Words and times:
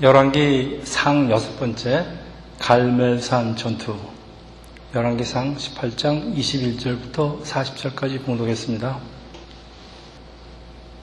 열왕기 0.00 0.82
상 0.84 1.28
여섯 1.28 1.58
번째 1.58 2.06
갈멜산 2.60 3.56
전투 3.56 3.96
열왕기 4.94 5.24
상 5.24 5.56
18장 5.56 6.36
21절부터 6.36 7.42
40절까지 7.42 8.22
봉독했습니다. 8.24 8.96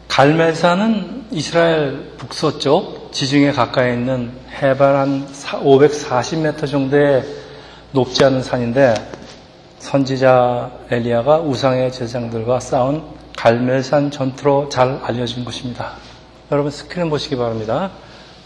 갈멜산은 0.07 1.25
이스라엘 1.31 2.13
북서쪽 2.15 3.11
지중해 3.11 3.51
가까이 3.51 3.91
있는 3.91 4.31
해발 4.61 4.95
한 4.95 5.27
540m 5.27 6.71
정도의 6.71 7.25
높지 7.91 8.23
않은 8.23 8.43
산인데 8.43 8.93
선지자 9.79 10.71
엘리야가 10.89 11.39
우상의 11.39 11.91
제장들과 11.91 12.61
싸운 12.61 13.03
갈멜산 13.35 14.09
전투로 14.09 14.69
잘 14.69 15.01
알려진 15.03 15.43
곳입니다. 15.43 15.95
여러분 16.49 16.71
스크린 16.71 17.09
보시기 17.09 17.35
바랍니다. 17.35 17.91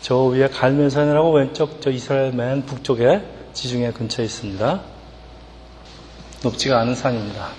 저 0.02 0.23
위에 0.23 0.47
갈멜산이라고 0.47 1.32
왼쪽 1.32 1.82
저 1.82 1.89
이스라엘 1.89 2.32
맨 2.32 2.65
북쪽에 2.65 3.21
지중해 3.54 3.92
근처에 3.92 4.25
있습니다. 4.25 4.82
높지가 6.43 6.79
않은 6.79 6.96
산입니다. 6.96 7.50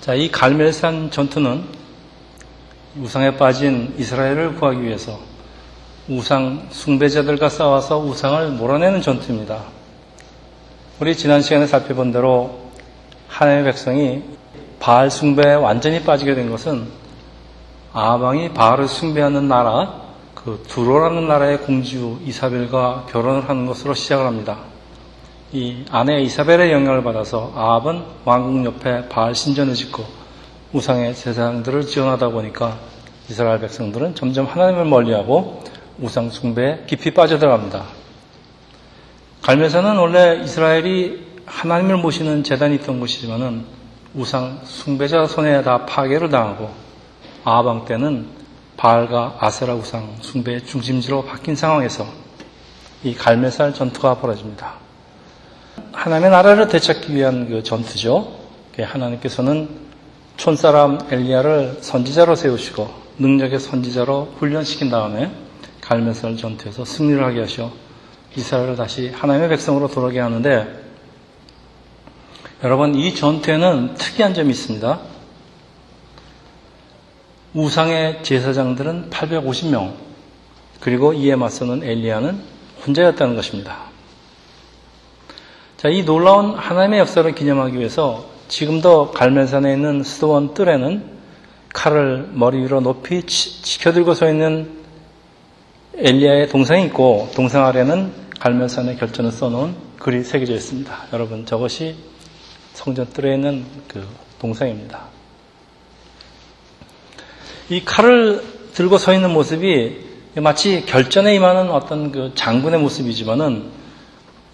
자, 0.00 0.14
이 0.14 0.30
갈멜산 0.30 1.10
전투는 1.10 1.64
우상에 3.00 3.36
빠진 3.36 3.94
이스라엘을 3.98 4.54
구하기 4.54 4.82
위해서 4.82 5.18
우상 6.08 6.68
숭배자들과 6.70 7.48
싸워서 7.48 7.98
우상을 7.98 8.52
몰아내는 8.52 9.02
전투입니다. 9.02 9.64
우리 11.00 11.16
지난 11.16 11.42
시간에 11.42 11.66
살펴본 11.66 12.12
대로 12.12 12.70
하나님의 13.28 13.64
백성이 13.64 14.22
바알 14.80 15.10
숭배에 15.10 15.54
완전히 15.54 16.02
빠지게 16.02 16.34
된 16.34 16.50
것은 16.50 16.86
아방이 17.92 18.54
바알을 18.54 18.88
숭배하는 18.88 19.48
나라 19.48 20.07
그 20.48 20.64
두로라는 20.66 21.28
나라의 21.28 21.58
공주 21.58 22.18
이사벨과 22.24 23.08
결혼을 23.10 23.50
하는 23.50 23.66
것으로 23.66 23.92
시작을 23.92 24.24
합니다. 24.24 24.56
이 25.52 25.84
아내 25.90 26.22
이사벨의 26.22 26.72
영향을 26.72 27.04
받아서 27.04 27.52
아합은 27.54 28.02
왕궁 28.24 28.64
옆에 28.64 29.10
바알 29.10 29.34
신전을 29.34 29.74
짓고 29.74 30.06
우상의 30.72 31.12
세상들을 31.12 31.82
지원하다 31.82 32.30
보니까 32.30 32.78
이스라엘 33.28 33.60
백성들은 33.60 34.14
점점 34.14 34.46
하나님을 34.46 34.86
멀리하고 34.86 35.64
우상 36.00 36.30
숭배에 36.30 36.84
깊이 36.86 37.12
빠져들어갑니다. 37.12 37.84
갈매산은 39.42 39.98
원래 39.98 40.40
이스라엘이 40.42 41.26
하나님을 41.44 41.98
모시는 41.98 42.42
재단이 42.42 42.76
있던 42.76 43.00
곳이지만은 43.00 43.66
우상 44.14 44.60
숭배자 44.64 45.26
손에 45.26 45.62
다 45.62 45.84
파괴를 45.84 46.30
당하고 46.30 46.70
아합 47.44 47.66
왕 47.66 47.84
때는 47.84 48.37
바알과 48.78 49.38
아세라 49.40 49.74
우상 49.74 50.16
숭배의 50.20 50.64
중심지로 50.64 51.24
바뀐 51.24 51.56
상황에서 51.56 52.06
이 53.02 53.12
갈매살 53.14 53.74
전투가 53.74 54.18
벌어집니다. 54.18 54.74
하나님의 55.92 56.30
나라를 56.30 56.68
되찾기 56.68 57.14
위한 57.14 57.48
그 57.48 57.62
전투죠. 57.62 58.38
하나님께서는 58.78 59.68
촌사람 60.36 61.00
엘리야를 61.10 61.78
선지자로 61.80 62.36
세우시고 62.36 62.88
능력의 63.18 63.58
선지자로 63.58 64.34
훈련시킨 64.38 64.90
다음에 64.90 65.32
갈매살 65.80 66.36
전투에서 66.36 66.84
승리를 66.84 67.22
하게 67.24 67.40
하셔 67.40 67.72
이스라엘을 68.36 68.76
다시 68.76 69.10
하나님의 69.10 69.48
백성으로 69.48 69.88
돌아오게 69.88 70.20
하는데 70.20 70.84
여러분 72.62 72.94
이 72.94 73.12
전투에는 73.12 73.94
특이한 73.94 74.34
점이 74.34 74.50
있습니다. 74.50 75.17
우상의 77.54 78.22
제사장들은 78.22 79.10
850명, 79.10 79.94
그리고 80.80 81.12
이에 81.12 81.34
맞서는 81.34 81.82
엘리야는 81.82 82.40
혼자였다는 82.86 83.34
것입니다. 83.34 83.88
자, 85.76 85.88
이 85.88 86.04
놀라운 86.04 86.54
하나님의 86.56 87.00
역사를 87.00 87.32
기념하기 87.34 87.78
위해서 87.78 88.26
지금도 88.48 89.12
갈멜산에 89.12 89.72
있는 89.72 90.02
수도원 90.02 90.54
뜰에는 90.54 91.18
칼을 91.72 92.30
머리 92.32 92.58
위로 92.58 92.80
높이 92.80 93.22
지켜들고 93.22 94.14
서 94.14 94.28
있는 94.28 94.78
엘리야의 95.96 96.48
동상이 96.48 96.84
있고 96.86 97.30
동상 97.34 97.66
아래는 97.66 98.12
갈멜산의 98.40 98.96
결전을 98.96 99.32
써놓은 99.32 99.74
글이 99.98 100.24
새겨져 100.24 100.54
있습니다. 100.54 101.06
여러분 101.12 101.44
저것이 101.44 101.96
성전 102.72 103.06
뜰에 103.06 103.34
있는 103.34 103.64
그 103.88 104.06
동상입니다. 104.38 105.17
이 107.70 107.84
칼을 107.84 108.42
들고 108.72 108.96
서 108.96 109.12
있는 109.12 109.30
모습이 109.30 110.08
마치 110.36 110.84
결전에 110.86 111.34
임하는 111.34 111.70
어떤 111.70 112.12
그 112.12 112.32
장군의 112.34 112.80
모습이지만은 112.80 113.70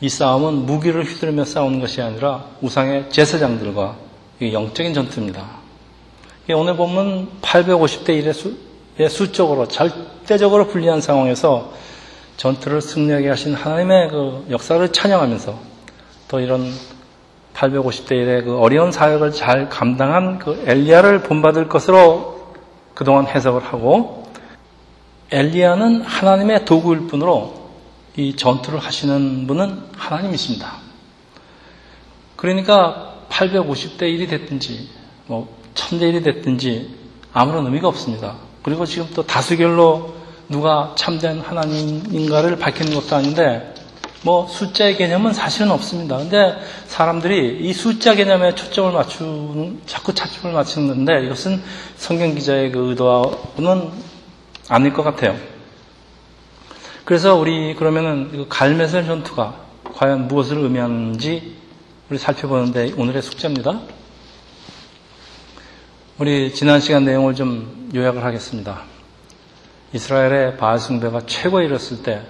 이 0.00 0.08
싸움은 0.08 0.66
무기를 0.66 1.04
휘두르며 1.04 1.44
싸우는 1.44 1.80
것이 1.80 2.02
아니라 2.02 2.44
우상의 2.60 3.10
제사장들과 3.10 3.96
영적인 4.42 4.94
전투입니다. 4.94 5.46
오늘 6.54 6.76
보면 6.76 7.28
850대 7.40 8.08
1의 8.20 8.32
수, 8.32 8.54
수적으로 9.08 9.68
절대적으로 9.68 10.66
불리한 10.66 11.00
상황에서 11.00 11.72
전투를 12.36 12.80
승리하게 12.80 13.28
하신 13.28 13.54
하나님의 13.54 14.08
그 14.08 14.46
역사를 14.50 14.92
찬양하면서 14.92 15.58
또 16.28 16.40
이런 16.40 16.70
850대 17.54 18.10
1의 18.10 18.44
그 18.44 18.58
어려운 18.58 18.90
사역을 18.90 19.32
잘 19.32 19.68
감당한 19.68 20.38
그 20.38 20.64
엘리야를 20.66 21.22
본받을 21.22 21.68
것으로 21.68 22.33
그동안 22.94 23.26
해석을 23.26 23.64
하고 23.64 24.24
엘리야는 25.30 26.02
하나님의 26.02 26.64
도구일 26.64 27.06
뿐으로 27.08 27.64
이 28.16 28.36
전투를 28.36 28.78
하시는 28.78 29.46
분은 29.46 29.82
하나님이십니다. 29.96 30.76
그러니까 32.36 33.16
850대 33.28 34.02
1이 34.02 34.28
됐든지 34.28 34.88
뭐 35.26 35.48
1000대 35.74 36.02
1이 36.12 36.24
됐든지 36.24 36.94
아무런 37.32 37.66
의미가 37.66 37.88
없습니다. 37.88 38.36
그리고 38.62 38.86
지금 38.86 39.08
또 39.14 39.26
다수결로 39.26 40.14
누가 40.48 40.94
참된 40.96 41.40
하나님인가를 41.40 42.56
밝히는 42.56 42.94
것도 42.94 43.16
아닌데 43.16 43.73
뭐 44.24 44.48
숫자의 44.48 44.96
개념은 44.96 45.34
사실은 45.34 45.70
없습니다. 45.70 46.16
근데 46.16 46.56
사람들이 46.86 47.58
이 47.60 47.74
숫자 47.74 48.14
개념에 48.14 48.54
초점을 48.54 48.90
맞추는 48.90 49.82
자꾸 49.84 50.14
초점을 50.14 50.50
맞추는데 50.54 51.26
이것은 51.26 51.62
성경 51.96 52.34
기자의 52.34 52.72
그 52.72 52.88
의도와는 52.88 53.90
아닐 54.68 54.94
것 54.94 55.02
같아요. 55.02 55.36
그래서 57.04 57.34
우리 57.36 57.74
그러면은 57.74 58.48
갈매설 58.48 59.04
전투가 59.04 59.56
과연 59.92 60.26
무엇을 60.26 60.56
의미하는지 60.56 61.56
우리 62.08 62.18
살펴보는데 62.18 62.92
오늘의 62.96 63.20
숙제입니다. 63.20 63.78
우리 66.16 66.54
지난 66.54 66.80
시간 66.80 67.04
내용을 67.04 67.34
좀 67.34 67.90
요약을 67.94 68.24
하겠습니다. 68.24 68.84
이스라엘의 69.92 70.56
바알 70.56 70.78
숭배가 70.78 71.26
최고에 71.26 71.66
이르렀을 71.66 72.02
때 72.02 72.22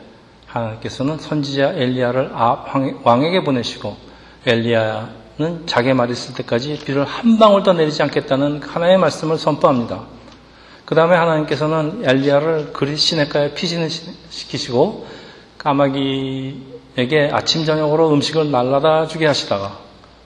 하나님께서는 0.55 1.19
선지자 1.19 1.73
엘리야를 1.75 2.31
아, 2.33 2.65
왕에게 3.03 3.43
보내시고 3.43 3.97
엘리야는 4.47 5.67
자기 5.67 5.93
말이 5.93 6.13
있을 6.13 6.35
때까지 6.35 6.79
비를 6.85 7.05
한 7.05 7.39
방울도 7.39 7.73
내리지 7.73 8.03
않겠다는 8.05 8.63
하나의 8.63 8.99
말씀을 8.99 9.37
선포합니다. 9.37 10.03
그 10.85 10.95
다음에 10.95 11.17
하나님께서는 11.17 12.03
엘리야를 12.05 12.73
그리 12.73 12.97
시내가에 12.97 13.55
피신을 13.55 13.91
시키시고 13.91 15.07
까마귀에게 15.59 17.31
아침 17.33 17.65
저녁으로 17.65 18.13
음식을 18.13 18.51
날라다 18.51 19.09
주게 19.09 19.27
하시다가 19.27 19.79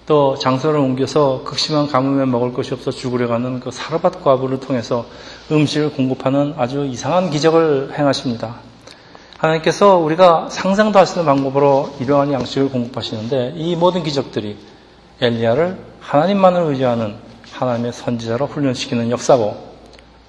또 0.04 0.36
장소를 0.36 0.80
옮겨서 0.80 1.42
극심한 1.44 1.86
가뭄에 1.86 2.24
먹을 2.24 2.52
것이 2.52 2.74
없어 2.74 2.90
죽으려 2.90 3.28
가는 3.28 3.60
그 3.60 3.70
사르밧 3.70 4.24
과부를 4.24 4.58
통해서 4.60 5.06
음식을 5.50 5.92
공급하는 5.92 6.54
아주 6.56 6.86
이상한 6.86 7.30
기적을 7.30 7.92
행하십니다. 7.96 8.67
하나님께서 9.38 9.96
우리가 9.96 10.48
상상도 10.50 10.98
할 10.98 11.06
수 11.06 11.20
있는 11.20 11.26
방법으로 11.26 11.94
이러한 12.00 12.32
양식을 12.32 12.70
공급하시는데 12.70 13.54
이 13.56 13.76
모든 13.76 14.02
기적들이 14.02 14.56
엘리야를 15.20 15.78
하나님만을 16.00 16.62
의지하는 16.62 17.16
하나님의 17.52 17.92
선지자로 17.92 18.46
훈련시키는 18.46 19.10
역사고 19.10 19.56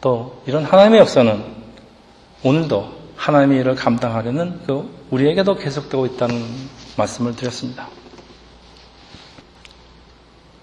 또 0.01 0.41
이런 0.45 0.63
하나님의 0.63 0.99
역사는 1.01 1.43
오늘도 2.43 2.99
하나님의 3.15 3.59
일을 3.59 3.75
감당하려는 3.75 4.61
그 4.65 4.89
우리에게도 5.09 5.55
계속되고 5.55 6.05
있다는 6.05 6.45
말씀을 6.95 7.35
드렸습니다. 7.35 7.87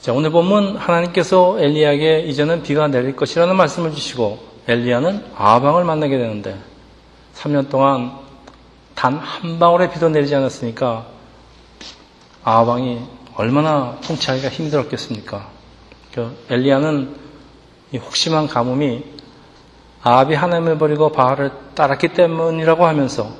자, 0.00 0.12
오늘 0.12 0.31
보면 0.31 0.76
하나님께서 0.76 1.56
엘리야에게 1.58 2.20
이제는 2.20 2.62
비가 2.62 2.87
내릴 2.87 3.16
것이라는 3.16 3.56
말씀을 3.56 3.92
주시고 3.92 4.38
엘리야는 4.69 5.25
아방을 5.37 5.84
만나게 5.84 6.16
되는데 6.16 6.56
3년 7.34 7.69
동안 7.69 8.25
단 8.96 9.20
한 9.20 9.58
방울의 9.60 9.93
비도 9.93 10.08
내리지 10.08 10.34
않았으니까 10.34 11.06
아방이 12.43 13.02
얼마나 13.37 13.98
통치하기가 14.06 14.48
힘들었겠습니까? 14.48 15.46
그 16.14 16.34
엘리야는 16.48 17.14
이 17.93 17.98
혹심한 17.98 18.48
가뭄이 18.48 19.04
아합이 20.02 20.34
하나님을 20.34 20.78
버리고 20.78 21.12
바알을 21.12 21.50
따랐기 21.75 22.08
때문이라고 22.08 22.87
하면서 22.87 23.31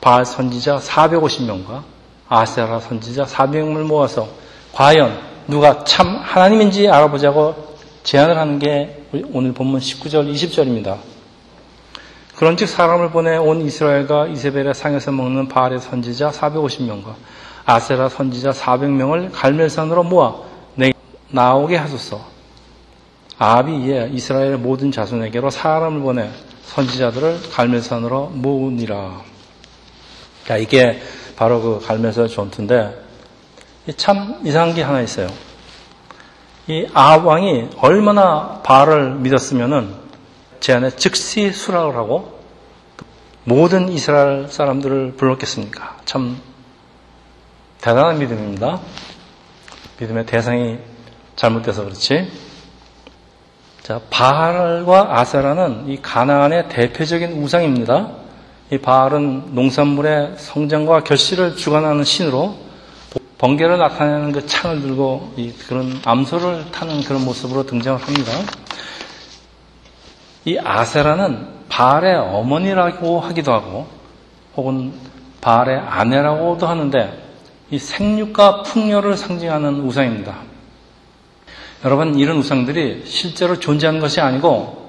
바알 0.00 0.24
선지자 0.24 0.78
450명과 0.78 1.82
아세라 2.28 2.80
선지자 2.80 3.26
400명을 3.26 3.82
모아서 3.84 4.28
과연 4.72 5.20
누가 5.46 5.84
참 5.84 6.16
하나님인지 6.16 6.88
알아보자고 6.88 7.76
제안을 8.02 8.38
하는 8.38 8.58
게 8.58 9.04
오늘 9.32 9.52
본문 9.52 9.80
19절, 9.80 10.32
20절입니다. 10.32 10.96
그런즉 12.42 12.68
사람을 12.68 13.12
보내 13.12 13.36
온 13.36 13.60
이스라엘과 13.60 14.26
이세벨의 14.26 14.74
상에서 14.74 15.12
먹는 15.12 15.46
바알의 15.46 15.78
선지자 15.78 16.32
450명과 16.32 17.14
아세라 17.64 18.08
선지자 18.08 18.50
400명을 18.50 19.30
갈멜산으로 19.32 20.02
모아 20.02 20.38
내 20.74 20.90
나오게 21.30 21.76
하소서. 21.76 22.20
이에 23.84 24.10
이스라엘의 24.12 24.58
모든 24.58 24.90
자손에게로 24.90 25.50
사람을 25.50 26.00
보내 26.00 26.30
선지자들을 26.64 27.50
갈멜산으로 27.52 28.32
모으니라. 28.34 29.20
자, 30.44 30.56
이게 30.56 31.00
바로 31.36 31.62
그 31.62 31.86
갈멜산 31.86 32.26
전투인데 32.26 33.04
참 33.96 34.40
이상한 34.42 34.74
게 34.74 34.82
하나 34.82 35.00
있어요. 35.00 35.28
이 36.66 36.88
아합 36.92 37.24
왕이 37.24 37.68
얼마나 37.78 38.60
바알을 38.64 39.14
믿었으면은 39.14 40.01
제 40.62 40.72
안에 40.74 40.90
즉시 40.90 41.50
수락을 41.50 41.96
하고 41.96 42.38
모든 43.42 43.88
이스라엘 43.88 44.46
사람들을 44.46 45.14
불렀겠습니까? 45.16 45.96
참 46.04 46.40
대단한 47.80 48.20
믿음입니다. 48.20 48.80
믿음의 49.98 50.24
대상이 50.24 50.78
잘못돼서 51.34 51.82
그렇지. 51.82 52.30
자, 53.82 54.00
바알과 54.08 55.18
아세라는 55.18 55.88
이 55.88 56.00
가나안의 56.00 56.68
대표적인 56.68 57.42
우상입니다. 57.42 58.12
이 58.70 58.78
바알은 58.78 59.56
농산물의 59.56 60.34
성장과 60.36 61.02
결실을 61.02 61.56
주관하는 61.56 62.04
신으로 62.04 62.54
번개를 63.38 63.78
나타내는 63.78 64.30
그 64.30 64.46
창을 64.46 64.80
들고 64.80 65.34
이 65.36 65.50
그런 65.66 66.00
암소를 66.04 66.70
타는 66.70 67.02
그런 67.02 67.24
모습으로 67.24 67.66
등장을 67.66 68.00
합니다. 68.00 68.30
이 70.44 70.58
아세라는 70.58 71.46
바알의 71.68 72.16
어머니라고 72.16 73.20
하기도 73.20 73.52
하고 73.52 73.86
혹은 74.56 74.92
바알의 75.40 75.78
아내라고도 75.78 76.66
하는데 76.66 77.22
이 77.70 77.78
생육과 77.78 78.62
풍요를 78.62 79.16
상징하는 79.16 79.80
우상입니다. 79.80 80.36
여러분 81.84 82.18
이런 82.18 82.36
우상들이 82.38 83.04
실제로 83.06 83.58
존재하는 83.58 84.00
것이 84.00 84.20
아니고 84.20 84.88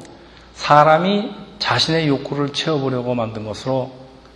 사람이 0.54 1.32
자신의 1.60 2.08
욕구를 2.08 2.50
채워보려고 2.50 3.16
만든 3.16 3.46
것으로 3.46 3.92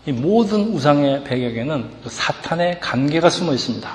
이 0.06 0.12
모든 0.12 0.69
우상의 0.74 1.25
배경에는 1.25 1.90
그 2.04 2.10
사탄의 2.10 2.80
관계가 2.80 3.30
숨어 3.30 3.54
있습니다. 3.54 3.90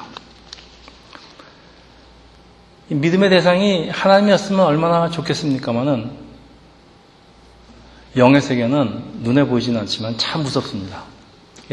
믿음의 2.89 3.31
대상이 3.31 3.89
하나님이었으면 3.89 4.61
얼마나 4.67 5.09
좋겠습니까마는 5.09 6.22
영의 8.17 8.43
세계는 8.43 9.21
눈에 9.23 9.45
보이지는 9.45 9.81
않지만 9.81 10.19
참 10.19 10.43
무섭습니다. 10.43 11.05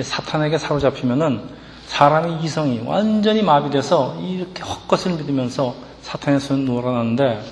사탄에게 0.01 0.57
사로잡히면은 0.57 1.41
사람의 1.87 2.43
이성이 2.43 2.81
완전히 2.85 3.41
마비돼서 3.41 4.17
이렇게 4.21 4.63
헛것을 4.63 5.13
믿으면서 5.13 5.75
손에 6.01 6.63
놀아나는데 6.63 7.43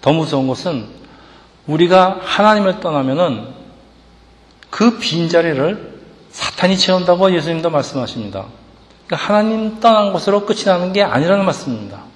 더 0.00 0.12
무서운 0.12 0.48
것은 0.48 0.88
우리가 1.66 2.20
하나님을 2.22 2.80
떠나면은 2.80 3.48
그 4.70 4.98
빈자리를 4.98 6.00
사탄이 6.30 6.78
채운다고 6.78 7.32
예수님도 7.34 7.70
말씀하십니다. 7.70 8.46
그러니까 9.06 9.16
하나님 9.26 9.80
떠난 9.80 10.12
곳으로 10.12 10.46
끝이 10.46 10.64
나는 10.64 10.92
게 10.92 11.02
아니라는 11.02 11.44
말씀입니다. 11.44 12.09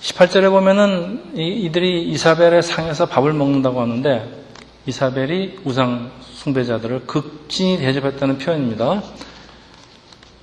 18절에 0.00 0.50
보면은 0.50 1.32
이들이 1.34 2.08
이사벨의 2.10 2.62
상에서 2.62 3.06
밥을 3.06 3.32
먹는다고 3.32 3.80
하는데 3.80 4.44
이사벨이 4.86 5.60
우상 5.64 6.10
숭배자들을 6.20 7.06
극진히 7.06 7.78
대접했다는 7.78 8.38
표현입니다. 8.38 9.02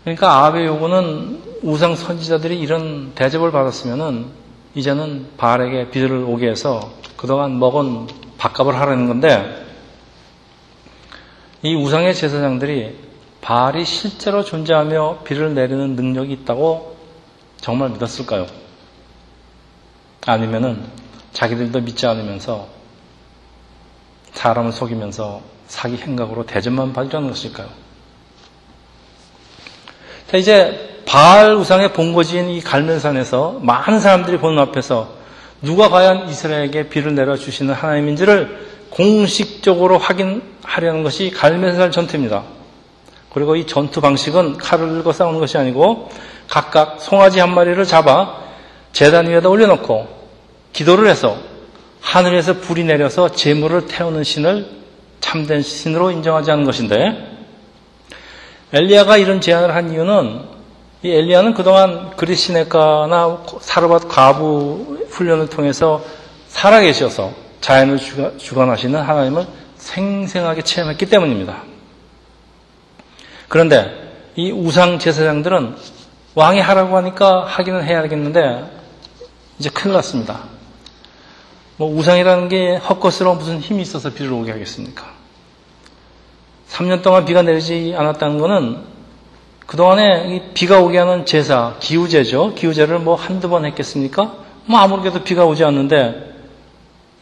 그러니까 0.04 0.40
아합의 0.40 0.66
요구는 0.66 1.42
우상 1.64 1.96
선지자들이 1.96 2.60
이런 2.60 3.14
대접을 3.16 3.52
받았으면은 3.52 4.26
이제는 4.76 5.30
바알에게 5.38 5.90
비를 5.90 6.12
오게 6.18 6.50
해서 6.50 6.92
그동안 7.16 7.58
먹은 7.58 8.08
밥값을 8.38 8.78
하라는 8.78 9.08
건데 9.08 9.66
이 11.64 11.74
우상의 11.74 12.14
제사장들이 12.14 12.98
바알이 13.42 13.86
실제로 13.86 14.44
존재하며 14.44 15.20
비를 15.24 15.56
내리는 15.56 15.96
능력이 15.96 16.34
있다고 16.34 16.98
정말 17.62 17.90
믿었을까요? 17.92 18.65
아니면은 20.26 20.84
자기들도 21.34 21.82
믿지 21.82 22.08
않으면서 22.08 22.68
사람을 24.34 24.72
속이면서 24.72 25.42
사기 25.68 25.98
행각으로 25.98 26.46
대접만 26.46 26.94
받으려는 26.94 27.30
것일까요? 27.30 27.68
자, 30.30 30.38
이제 30.38 31.02
바알 31.06 31.56
우상의 31.56 31.94
본거지인 31.94 32.50
이 32.50 32.62
갈면산에서 32.62 33.60
많은 33.62 34.00
사람들이 34.00 34.38
보는 34.38 34.60
앞에서 34.60 35.10
누가 35.62 35.90
과연 35.90 36.30
이스라엘에게 36.30 36.90
비를 36.90 37.16
내려 37.16 37.36
주시는 37.38 37.74
하나님인지를 37.74 38.66
공식적으로 38.90 39.98
확인하려는 39.98 41.04
것이 41.04 41.32
갈면산 41.32 41.92
전투입니다. 41.92 42.44
그리고 43.34 43.56
이 43.56 43.68
전투 43.68 44.02
방식은 44.02 44.58
칼을 44.58 44.90
들고 44.90 45.12
싸우는 45.12 45.40
것이 45.40 45.58
아니고 45.58 46.10
각각 46.48 47.02
송아지 47.02 47.40
한 47.40 47.54
마리를 47.54 47.84
잡아 47.86 48.46
재단 48.94 49.28
위에다 49.28 49.50
올려놓고 49.50 50.15
기도를 50.76 51.08
해서 51.08 51.38
하늘에서 52.02 52.60
불이 52.60 52.84
내려서 52.84 53.32
재물을 53.32 53.88
태우는 53.88 54.26
신을 54.26 54.70
참된 55.22 55.62
신으로 55.62 56.12
인정하지 56.12 56.52
않은 56.52 56.66
것인데 56.66 57.32
엘리야가 58.74 59.16
이런 59.16 59.40
제안을 59.40 59.74
한 59.74 59.92
이유는 59.92 60.42
이 61.04 61.12
엘리야는 61.12 61.54
그동안 61.54 62.14
그리시네가나 62.18 63.46
사르밧 63.62 64.10
과부 64.10 65.08
훈련을 65.10 65.48
통해서 65.48 66.04
살아계셔서 66.50 67.32
자연을 67.62 67.98
주관하시는 68.38 69.00
하나님을 69.00 69.48
생생하게 69.78 70.64
체험했기 70.64 71.06
때문입니다. 71.06 71.64
그런데 73.48 74.12
이 74.36 74.52
우상 74.52 75.00
제사장들은 75.00 75.78
왕이 76.34 76.60
하라고 76.60 76.98
하니까 76.98 77.46
하기는 77.46 77.82
해야겠는데 77.86 78.66
이제 79.58 79.70
큰일 79.70 79.94
났습니다. 79.94 80.55
뭐 81.78 81.94
우상이라는 81.94 82.48
게 82.48 82.76
헛것으로 82.78 83.36
무슨 83.36 83.60
힘이 83.60 83.82
있어서 83.82 84.12
비를 84.12 84.32
오게 84.32 84.52
하겠습니까? 84.52 85.06
3년 86.70 87.02
동안 87.02 87.26
비가 87.26 87.42
내리지 87.42 87.94
않았다는 87.98 88.40
것은 88.40 88.96
그동안에 89.66 90.52
비가 90.54 90.80
오게 90.80 90.98
하는 90.98 91.26
제사, 91.26 91.76
기우제죠. 91.80 92.54
기우제를 92.56 93.00
뭐 93.00 93.16
한두 93.16 93.50
번 93.50 93.66
했겠습니까? 93.66 94.34
뭐 94.66 94.80
아무렇게도 94.80 95.24
비가 95.24 95.46
오지 95.46 95.64
않는데 95.64 96.34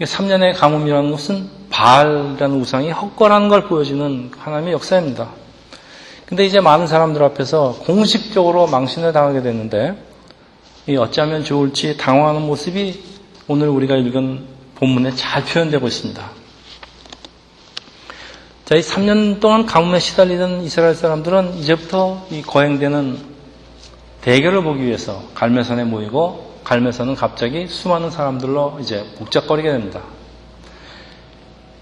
3년의 0.01 0.57
가뭄이라는 0.57 1.12
것은 1.12 1.50
바알이라는 1.69 2.60
우상이 2.60 2.91
헛거라는 2.91 3.50
걸 3.50 3.63
보여주는 3.65 4.31
하나님의 4.38 4.74
역사입니다. 4.74 5.29
근데 6.25 6.45
이제 6.45 6.60
많은 6.60 6.88
사람들 6.88 7.24
앞에서 7.24 7.79
공식적으로 7.86 8.67
망신을 8.67 9.13
당하게 9.13 9.41
됐는데 9.41 9.95
어찌하면 10.98 11.43
좋을지 11.43 11.98
당황하는 11.98 12.41
모습이 12.41 13.12
오늘 13.48 13.68
우리가 13.68 13.98
읽은 13.98 14.46
본문에 14.76 15.16
잘 15.16 15.44
표현되고 15.44 15.86
있습니다. 15.86 16.32
자, 18.64 18.76
이 18.76 18.80
3년 18.80 19.42
동안 19.42 19.66
가뭄에 19.66 20.00
시달리던 20.00 20.62
이스라엘 20.62 20.96
사람들은 20.96 21.56
이제부터 21.56 22.26
이 22.32 22.42
거행되는 22.42 23.34
대결을 24.22 24.64
보기 24.64 24.84
위해서 24.84 25.22
갈매산에 25.36 25.84
모이고 25.84 26.62
갈매산은 26.64 27.16
갑자기 27.16 27.68
수많은 27.68 28.10
사람들로 28.10 28.78
이제 28.80 29.06
복잡거리게 29.18 29.70
됩니다. 29.70 30.00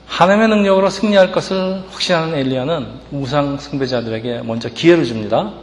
하나님의 0.07 0.47
능력으로 0.49 0.89
승리할 0.89 1.31
것을 1.31 1.83
확신하는 1.91 2.35
엘리야는 2.39 2.87
우상 3.11 3.59
승배자들에게 3.59 4.41
먼저 4.41 4.69
기회를 4.69 5.05
줍니다. 5.05 5.53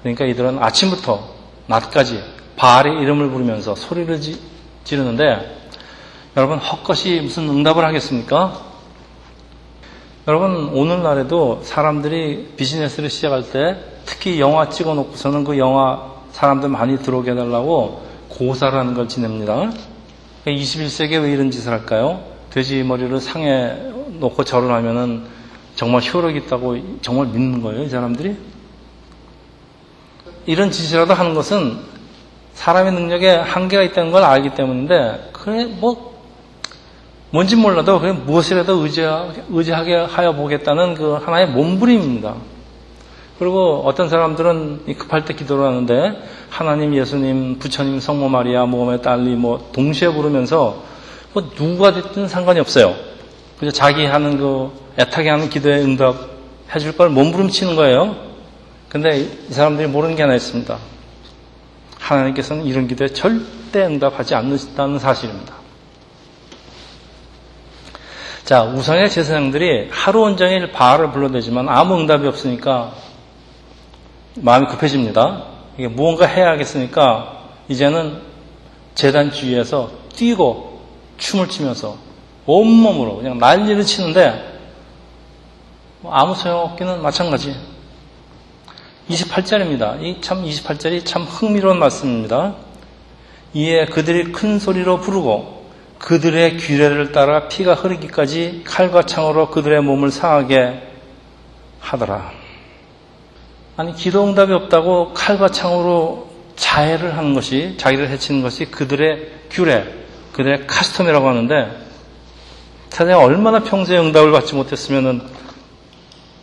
그러니까 0.00 0.24
이들은 0.24 0.62
아침부터 0.62 1.28
낮까지 1.66 2.22
바알의 2.56 3.02
이름을 3.02 3.28
부르면서 3.28 3.74
소리를 3.74 4.18
지 4.22 4.55
르는데 4.94 5.56
여러분 6.36 6.58
헛것이 6.58 7.20
무슨 7.22 7.48
응답을 7.48 7.84
하겠습니까? 7.84 8.60
여러분 10.28 10.68
오늘날에도 10.74 11.62
사람들이 11.64 12.52
비즈니스를 12.56 13.10
시작할 13.10 13.50
때 13.50 13.76
특히 14.04 14.40
영화 14.40 14.68
찍어놓고서는 14.68 15.44
그 15.44 15.58
영화 15.58 16.14
사람들 16.32 16.68
많이 16.68 16.98
들어오게 16.98 17.30
해달라고 17.30 18.04
고사를 18.28 18.78
하는 18.78 18.94
걸 18.94 19.08
지냅니다. 19.08 19.70
21세기에 20.46 21.22
왜 21.22 21.32
이런 21.32 21.50
짓을 21.50 21.72
할까요? 21.72 22.22
돼지 22.50 22.82
머리를 22.82 23.18
상에 23.20 23.72
놓고 24.18 24.44
절을 24.44 24.70
하면은 24.70 25.24
정말 25.74 26.02
효력이 26.02 26.38
있다고 26.40 26.76
정말 27.02 27.26
믿는 27.26 27.62
거예요, 27.62 27.84
이 27.84 27.88
사람들이? 27.88 28.36
이런 30.46 30.70
짓이라도 30.70 31.14
하는 31.14 31.34
것은 31.34 31.95
사람의 32.56 32.92
능력에 32.92 33.30
한계가 33.30 33.82
있다는 33.84 34.10
걸 34.12 34.24
알기 34.24 34.50
때문인데, 34.54 35.30
그래, 35.32 35.64
뭐, 35.66 36.16
뭔지 37.30 37.54
몰라도 37.54 38.00
그냥 38.00 38.22
무엇이라도 38.26 38.82
의지하게, 38.84 39.94
하여 40.08 40.32
보겠다는 40.32 40.94
그 40.94 41.12
하나의 41.14 41.48
몸부림입니다. 41.48 42.34
그리고 43.38 43.82
어떤 43.84 44.08
사람들은 44.08 44.86
급할 44.96 45.26
때 45.26 45.34
기도를 45.34 45.66
하는데 45.66 46.22
하나님, 46.48 46.94
예수님, 46.96 47.58
부처님, 47.58 48.00
성모 48.00 48.30
마리아, 48.30 48.64
모험의 48.64 49.02
딸리 49.02 49.34
뭐 49.34 49.68
동시에 49.74 50.08
부르면서 50.08 50.82
뭐 51.34 51.50
누가 51.54 51.92
됐든 51.92 52.28
상관이 52.28 52.58
없어요. 52.60 52.94
그래서 53.58 53.76
자기 53.76 54.06
하는 54.06 54.38
그 54.38 54.70
애타게 54.98 55.28
하는 55.28 55.50
기도에 55.50 55.82
응답 55.82 56.14
해 56.74 56.78
줄 56.80 56.96
걸 56.96 57.10
몸부림치는 57.10 57.76
거예요. 57.76 58.16
근데 58.88 59.18
이 59.20 59.52
사람들이 59.52 59.86
모르는 59.88 60.16
게 60.16 60.22
하나 60.22 60.34
있습니다. 60.34 60.78
하나님께서는 62.06 62.64
이런 62.64 62.86
기도에 62.86 63.08
절대 63.08 63.84
응답하지 63.84 64.34
않는다는 64.34 64.98
사실입니다. 64.98 65.54
자, 68.44 68.62
우상의 68.62 69.10
제사장들이 69.10 69.88
하루 69.90 70.22
온종일 70.22 70.70
바알을 70.70 71.10
불러대지만 71.10 71.68
아무 71.68 71.98
응답이 71.98 72.26
없으니까 72.28 72.92
마음이 74.36 74.66
급해집니다. 74.66 75.44
이게 75.76 75.88
무언가 75.88 76.26
해야겠으니까 76.26 77.40
이제는 77.68 78.22
재단 78.94 79.32
주위에서 79.32 79.90
뛰고 80.14 80.80
춤을 81.18 81.48
추면서 81.48 81.96
온몸으로 82.46 83.16
그냥 83.16 83.38
난리를 83.38 83.82
치는데 83.82 84.60
뭐 86.00 86.14
아무 86.14 86.34
소용없기는 86.34 87.02
마찬가지. 87.02 87.56
28절입니다. 89.08 90.02
이 90.02 90.20
참 90.20 90.44
28절이 90.44 91.04
참 91.04 91.22
흥미로운 91.22 91.78
말씀입니다. 91.78 92.56
이에 93.54 93.86
그들이 93.86 94.32
큰 94.32 94.58
소리로 94.58 95.00
부르고 95.00 95.70
그들의 95.98 96.58
규례를 96.58 97.12
따라 97.12 97.48
피가 97.48 97.74
흐르기까지 97.74 98.62
칼과 98.64 99.04
창으로 99.04 99.50
그들의 99.50 99.80
몸을 99.82 100.10
상하게 100.10 100.82
하더라. 101.80 102.32
아니 103.76 103.94
기도 103.94 104.26
응답이 104.26 104.52
없다고 104.52 105.14
칼과 105.14 105.48
창으로 105.50 106.30
자해를 106.56 107.16
하는 107.16 107.34
것이 107.34 107.74
자기를 107.76 108.08
해치는 108.10 108.42
것이 108.42 108.66
그들의 108.66 109.30
규례, 109.50 109.84
그들의 110.32 110.66
카스텀이라고 110.66 111.24
하는데 111.24 111.86
세상에 112.90 113.12
얼마나 113.12 113.62
평소에 113.62 113.98
응답을 113.98 114.32
받지 114.32 114.54
못했으면은 114.54 115.20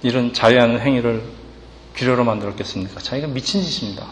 이런 0.03 0.33
자해하는 0.33 0.79
행위를 0.79 1.23
규례로 1.95 2.23
만들었겠습니까? 2.23 2.99
자기가 2.99 3.27
미친 3.27 3.61
짓입니다. 3.61 4.05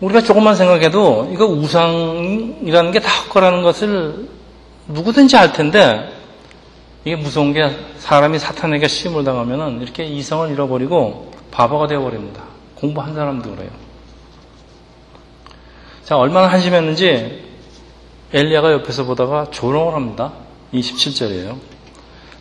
우리가 0.00 0.22
조금만 0.22 0.54
생각해도 0.56 1.30
이거 1.32 1.46
우상이라는 1.46 2.90
게 2.92 3.00
다 3.00 3.08
헛거라는 3.24 3.62
것을 3.62 4.28
누구든지 4.88 5.36
알 5.36 5.52
텐데 5.52 6.10
이게 7.04 7.16
무서운 7.16 7.52
게 7.52 7.70
사람이 7.98 8.38
사탄에게 8.38 8.88
시험을 8.88 9.24
당하면은 9.24 9.80
이렇게 9.82 10.04
이성을 10.04 10.50
잃어버리고 10.50 11.32
바보가 11.50 11.86
되어버립니다. 11.86 12.42
공부한 12.74 13.14
사람도 13.14 13.54
그래요. 13.54 13.70
자, 16.04 16.16
얼마나 16.16 16.48
한심했는지 16.48 17.44
엘리야가 18.32 18.72
옆에서 18.72 19.04
보다가 19.04 19.46
조롱을 19.50 19.94
합니다. 19.94 20.32
27절이에요. 20.74 21.56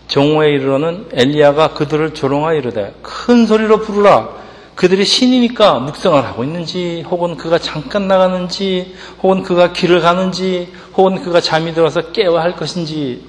정오에 0.09 0.49
이르러는 0.49 1.05
엘리야가 1.13 1.73
그들을 1.73 2.13
조롱하여 2.13 2.57
이르되 2.57 2.93
큰 3.01 3.45
소리로 3.45 3.79
부르라. 3.79 4.37
그들이 4.75 5.03
신이니까 5.05 5.79
묵성을 5.79 6.23
하고 6.23 6.43
있는지, 6.43 7.03
혹은 7.09 7.35
그가 7.35 7.59
잠깐 7.59 8.07
나가는지, 8.07 8.95
혹은 9.21 9.43
그가 9.43 9.73
길을 9.73 9.99
가는지, 9.99 10.71
혹은 10.95 11.21
그가 11.21 11.41
잠이 11.41 11.73
들어서 11.73 12.11
깨워야 12.11 12.41
할 12.41 12.55
것인지, 12.55 13.21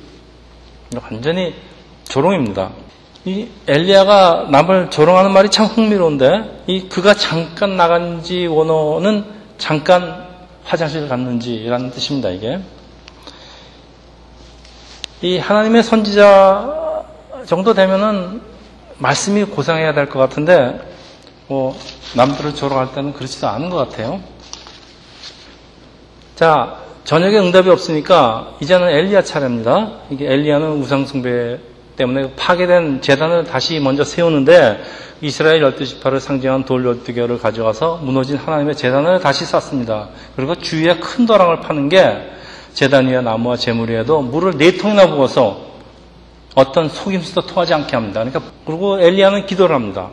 완전히 1.03 1.55
조롱입니다. 2.05 2.71
이 3.25 3.49
엘리야가 3.67 4.47
남을 4.51 4.91
조롱하는 4.91 5.33
말이 5.33 5.51
참 5.51 5.67
흥미로운데, 5.67 6.63
이 6.69 6.89
그가 6.89 7.15
잠깐 7.15 7.77
나간지 7.77 8.47
원어는 8.47 9.25
잠깐 9.59 10.25
화장실 10.65 11.09
갔는지라는 11.09 11.91
뜻입니다, 11.91 12.31
이게. 12.31 12.61
이 15.23 15.39
하나님의 15.39 15.83
선지자 15.83 17.05
정도 17.47 17.75
되면은 17.75 18.41
말씀이 18.99 19.45
고상해야 19.45 19.93
될 19.93 20.09
것 20.09 20.19
같은데, 20.19 20.81
뭐, 21.47 21.77
남들을 22.17 22.55
조롱할 22.55 22.93
때는 22.95 23.13
그렇지도 23.13 23.49
않은 23.49 23.69
것 23.71 23.77
같아요. 23.77 24.21
자, 26.37 26.77
저녁에 27.05 27.39
응답이 27.39 27.69
없으니까, 27.69 28.55
이제는 28.61 28.89
엘리야 28.89 29.23
차례입니다. 29.23 29.91
이게 30.11 30.31
엘리야는 30.33 30.81
우상 30.81 31.05
숭배 31.05 31.59
때문에 31.97 32.33
파괴된 32.37 33.03
재단을 33.03 33.45
다시 33.45 33.79
먼저 33.79 34.05
세우는데, 34.05 34.83
이스라엘 35.21 35.61
열두 35.61 35.85
지파를 35.85 36.19
상징한 36.19 36.65
돌 36.65 36.87
열두 36.87 37.13
개를 37.13 37.39
가져가서 37.39 38.01
무너진 38.03 38.39
하나님의 38.39 38.75
재단을 38.75 39.21
다시 39.21 39.45
쌓습니다. 39.45 40.09
그리고 40.35 40.55
주위에 40.55 40.97
큰 40.97 41.27
도랑을 41.27 41.61
파는 41.61 41.91
게 41.91 42.31
재단 42.73 43.07
위에 43.09 43.21
나무와 43.21 43.57
재물 43.57 43.91
위에도 43.91 44.23
물을 44.23 44.57
네 44.57 44.77
통이나 44.77 45.09
부어서 45.09 45.71
어떤 46.55 46.89
속임수도 46.89 47.43
통하지 47.43 47.75
않게 47.75 47.97
합니다. 47.97 48.25
그러니까 48.25 48.53
그리고 48.65 49.01
엘리야는 49.01 49.47
기도를 49.47 49.75
합니다. 49.75 50.11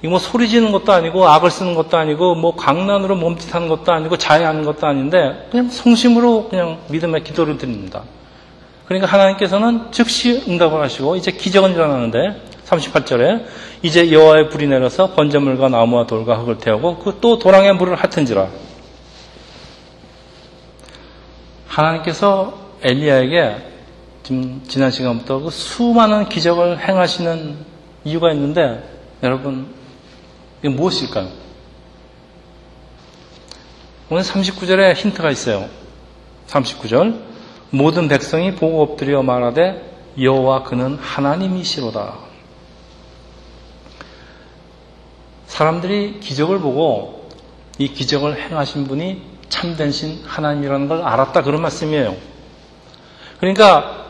이거 0.00 0.10
뭐 0.10 0.18
소리 0.18 0.48
지는 0.48 0.70
것도 0.70 0.92
아니고 0.92 1.26
악을 1.26 1.50
쓰는 1.50 1.74
것도 1.74 1.96
아니고 1.96 2.34
뭐 2.34 2.54
강난으로 2.54 3.16
몸짓하는 3.16 3.68
것도 3.68 3.90
아니고 3.92 4.18
자해하는 4.18 4.64
것도 4.64 4.86
아닌데 4.86 5.48
그냥 5.50 5.70
성심으로 5.70 6.48
그냥 6.50 6.78
믿음의 6.88 7.24
기도를 7.24 7.56
드립니다. 7.56 8.02
그러니까 8.86 9.10
하나님께서는 9.10 9.92
즉시 9.92 10.44
응답을 10.46 10.80
하시고 10.82 11.16
이제 11.16 11.30
기적은 11.30 11.72
일어나는데 11.72 12.42
38절에 12.66 13.44
이제 13.82 14.12
여호와의 14.12 14.50
불이 14.50 14.66
내려서 14.66 15.14
번제물과 15.14 15.68
나무와 15.70 16.06
돌과 16.06 16.36
흙을 16.36 16.58
태우고 16.58 16.98
그 16.98 17.18
또 17.20 17.38
도랑에 17.38 17.72
물을 17.72 17.96
핫은지라 17.96 18.48
하나님께서 21.74 22.56
엘리야에게 22.82 23.56
지금 24.22 24.62
지난 24.68 24.90
시간부터 24.90 25.40
그 25.40 25.50
수많은 25.50 26.28
기적을 26.28 26.88
행하시는 26.88 27.56
이유가 28.04 28.32
있는데 28.32 28.88
여러분 29.22 29.74
이게 30.60 30.68
무엇일까요? 30.68 31.28
오늘 34.08 34.22
39절에 34.22 34.94
힌트가 34.94 35.30
있어요. 35.30 35.68
39절 36.46 37.20
모든 37.70 38.06
백성이 38.06 38.54
보고 38.54 38.82
엎드려 38.82 39.22
말하되 39.22 39.94
여호와 40.20 40.62
그는 40.62 40.96
하나님이시로다. 40.96 42.14
사람들이 45.46 46.20
기적을 46.20 46.60
보고 46.60 47.28
이 47.78 47.88
기적을 47.88 48.40
행하신 48.40 48.86
분이 48.86 49.33
참된 49.48 49.92
신 49.92 50.22
하나님이라는 50.26 50.88
걸 50.88 51.02
알았다 51.02 51.42
그런 51.42 51.62
말씀이에요. 51.62 52.14
그러니까 53.40 54.04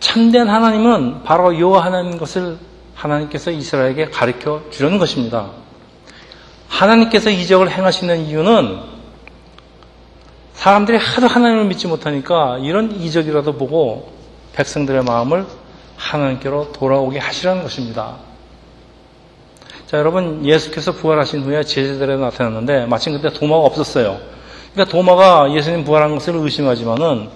참된 0.00 0.48
하나님은 0.48 1.22
바로 1.22 1.58
여호와 1.58 1.84
하나님 1.84 2.18
것을 2.18 2.58
하나님께서 2.94 3.50
이스라엘에게 3.50 4.10
가르쳐 4.10 4.62
주려는 4.70 4.98
것입니다. 4.98 5.50
하나님께서 6.68 7.30
이적을 7.30 7.70
행하시는 7.70 8.26
이유는 8.26 8.80
사람들이 10.54 10.96
하도 10.96 11.26
하나님을 11.26 11.64
믿지 11.66 11.86
못하니까 11.86 12.58
이런 12.58 12.92
이적이라도 12.92 13.54
보고 13.54 14.12
백성들의 14.54 15.02
마음을 15.04 15.46
하나님께로 15.96 16.72
돌아오게 16.72 17.18
하시라는 17.18 17.62
것입니다. 17.62 18.16
자, 19.86 19.98
여러분, 19.98 20.44
예수께서 20.44 20.92
부활하신 20.92 21.42
후에 21.42 21.62
제자들에 21.62 22.16
나타났는데 22.16 22.86
마침 22.86 23.12
그때 23.12 23.36
도마가 23.36 23.64
없었어요. 23.64 24.33
그러니까 24.74 24.90
도마가 24.90 25.54
예수님 25.54 25.84
부활한 25.84 26.14
것을 26.14 26.34
의심하지만은 26.34 27.28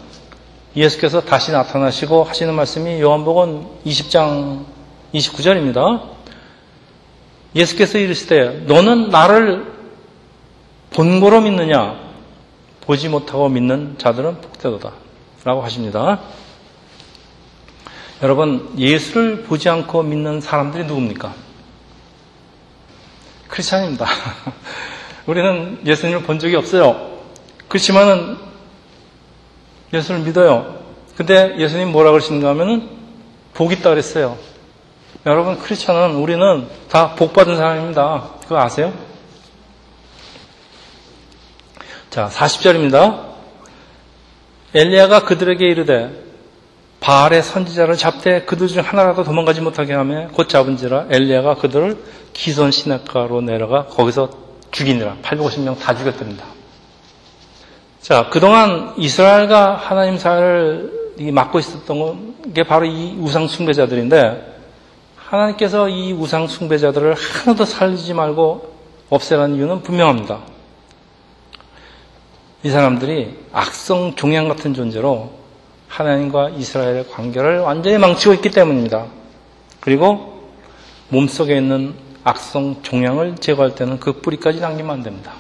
예수께서 0.75 1.21
다시 1.21 1.53
나타나시고 1.53 2.25
하시는 2.25 2.53
말씀이 2.53 3.01
요한복음 3.01 3.65
20장 3.87 4.65
29절입니다. 5.15 6.03
예수께서 7.55 7.99
이르시되 7.99 8.65
너는 8.67 9.11
나를 9.11 9.73
본고로 10.91 11.41
믿느냐 11.43 11.97
보지 12.81 13.09
못하고 13.09 13.49
믿는 13.49 13.97
자들은 13.99 14.41
복되도다 14.41 14.93
라고 15.45 15.63
하십니다. 15.63 16.21
여러분 18.21 18.75
예수를 18.77 19.45
보지 19.45 19.69
않고 19.69 20.03
믿는 20.03 20.41
사람들이 20.41 20.85
누굽니까? 20.87 21.35
크리스찬입니다. 23.47 24.07
우리는 25.27 25.79
예수님을 25.87 26.23
본 26.25 26.41
적이 26.41 26.57
없어요. 26.57 27.08
그렇지만은 27.69 28.37
예수를 29.93 30.21
믿어요. 30.21 30.79
근데 31.17 31.57
예수님 31.59 31.91
뭐라 31.93 32.11
그러시는가 32.13 32.49
하면은 32.51 32.89
복 33.55 33.73
있다 33.73 33.91
그랬어요. 33.91 34.39
여러분 35.27 35.59
크리스천은 35.59 36.17
우리는 36.17 36.69
다 36.89 37.15
복 37.17 37.33
받은 37.33 37.57
사람입니다. 37.57 38.31
그거 38.43 38.59
아세요? 38.61 38.93
자, 42.11 42.29
40절입니다. 42.33 43.27
엘리야가 44.75 45.25
그들에게 45.25 45.65
이르되 45.67 46.25
바알의 47.01 47.43
선지자를 47.43 47.97
잡되 47.97 48.43
그들 48.43 48.69
중 48.69 48.83
하나라도 48.83 49.25
도망가지 49.25 49.61
못하게 49.61 49.95
하며 49.95 50.29
곧 50.29 50.49
잡은지라 50.49 51.07
엘리야가 51.11 51.55
그들을 51.57 52.03
기손 52.33 52.71
시내가로 52.71 53.41
내려가 53.41 53.87
거기서 53.87 54.31
죽이니라 54.71 55.19
850명 55.23 55.79
다 55.79 55.95
죽였답니다. 55.97 56.45
자 58.09 58.31
그동안 58.31 58.95
이스라엘과 58.97 59.77
하나님 59.77 60.17
사회를 60.17 61.21
맡고 61.31 61.59
있었던 61.59 62.55
게 62.55 62.63
바로 62.63 62.87
이 62.87 63.15
우상 63.21 63.47
숭배자들인데 63.47 64.61
하나님께서 65.15 65.91
이 65.91 66.15
우상 66.15 66.47
숭배자들을 66.47 67.13
하나도 67.13 67.67
살리지 67.67 68.15
말고 68.15 68.77
없애라는 69.11 69.57
이유는 69.57 69.83
분명합니다. 69.83 70.39
이 72.63 72.71
사람들이 72.71 73.41
악성 73.53 74.15
종양 74.15 74.49
같은 74.49 74.73
존재로 74.73 75.31
하나님과 75.89 76.49
이스라엘의 76.57 77.11
관계를 77.11 77.59
완전히 77.59 77.99
망치고 77.99 78.33
있기 78.37 78.53
때문입니다. 78.53 79.05
그리고 79.81 80.49
몸속에 81.11 81.59
있는 81.59 81.93
악성 82.25 82.81
종양을 82.81 83.37
제거할 83.37 83.75
때는 83.75 84.01
그 84.01 84.13
뿌리까지 84.13 84.61
남기면 84.61 84.95
안 84.95 85.03
됩니다. 85.03 85.35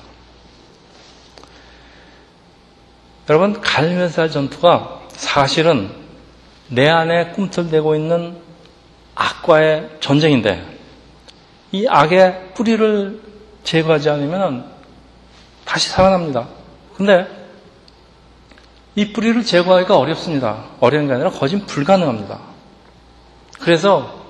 여러분, 3.28 3.60
갈멜살 3.60 4.30
전투가 4.30 5.02
사실은 5.08 5.90
내 6.68 6.88
안에 6.88 7.32
꿈틀대고 7.32 7.94
있는 7.94 8.36
악과의 9.14 9.98
전쟁인데 10.00 10.78
이 11.72 11.86
악의 11.86 12.54
뿌리를 12.54 13.20
제거하지 13.64 14.08
않으면 14.08 14.64
다시 15.64 15.90
살아납니다. 15.90 16.48
근데 16.96 17.26
이 18.94 19.12
뿌리를 19.12 19.44
제거하기가 19.44 19.98
어렵습니다. 19.98 20.64
어려운 20.80 21.06
게 21.06 21.12
아니라 21.12 21.30
거진 21.30 21.66
불가능합니다. 21.66 22.38
그래서 23.60 24.24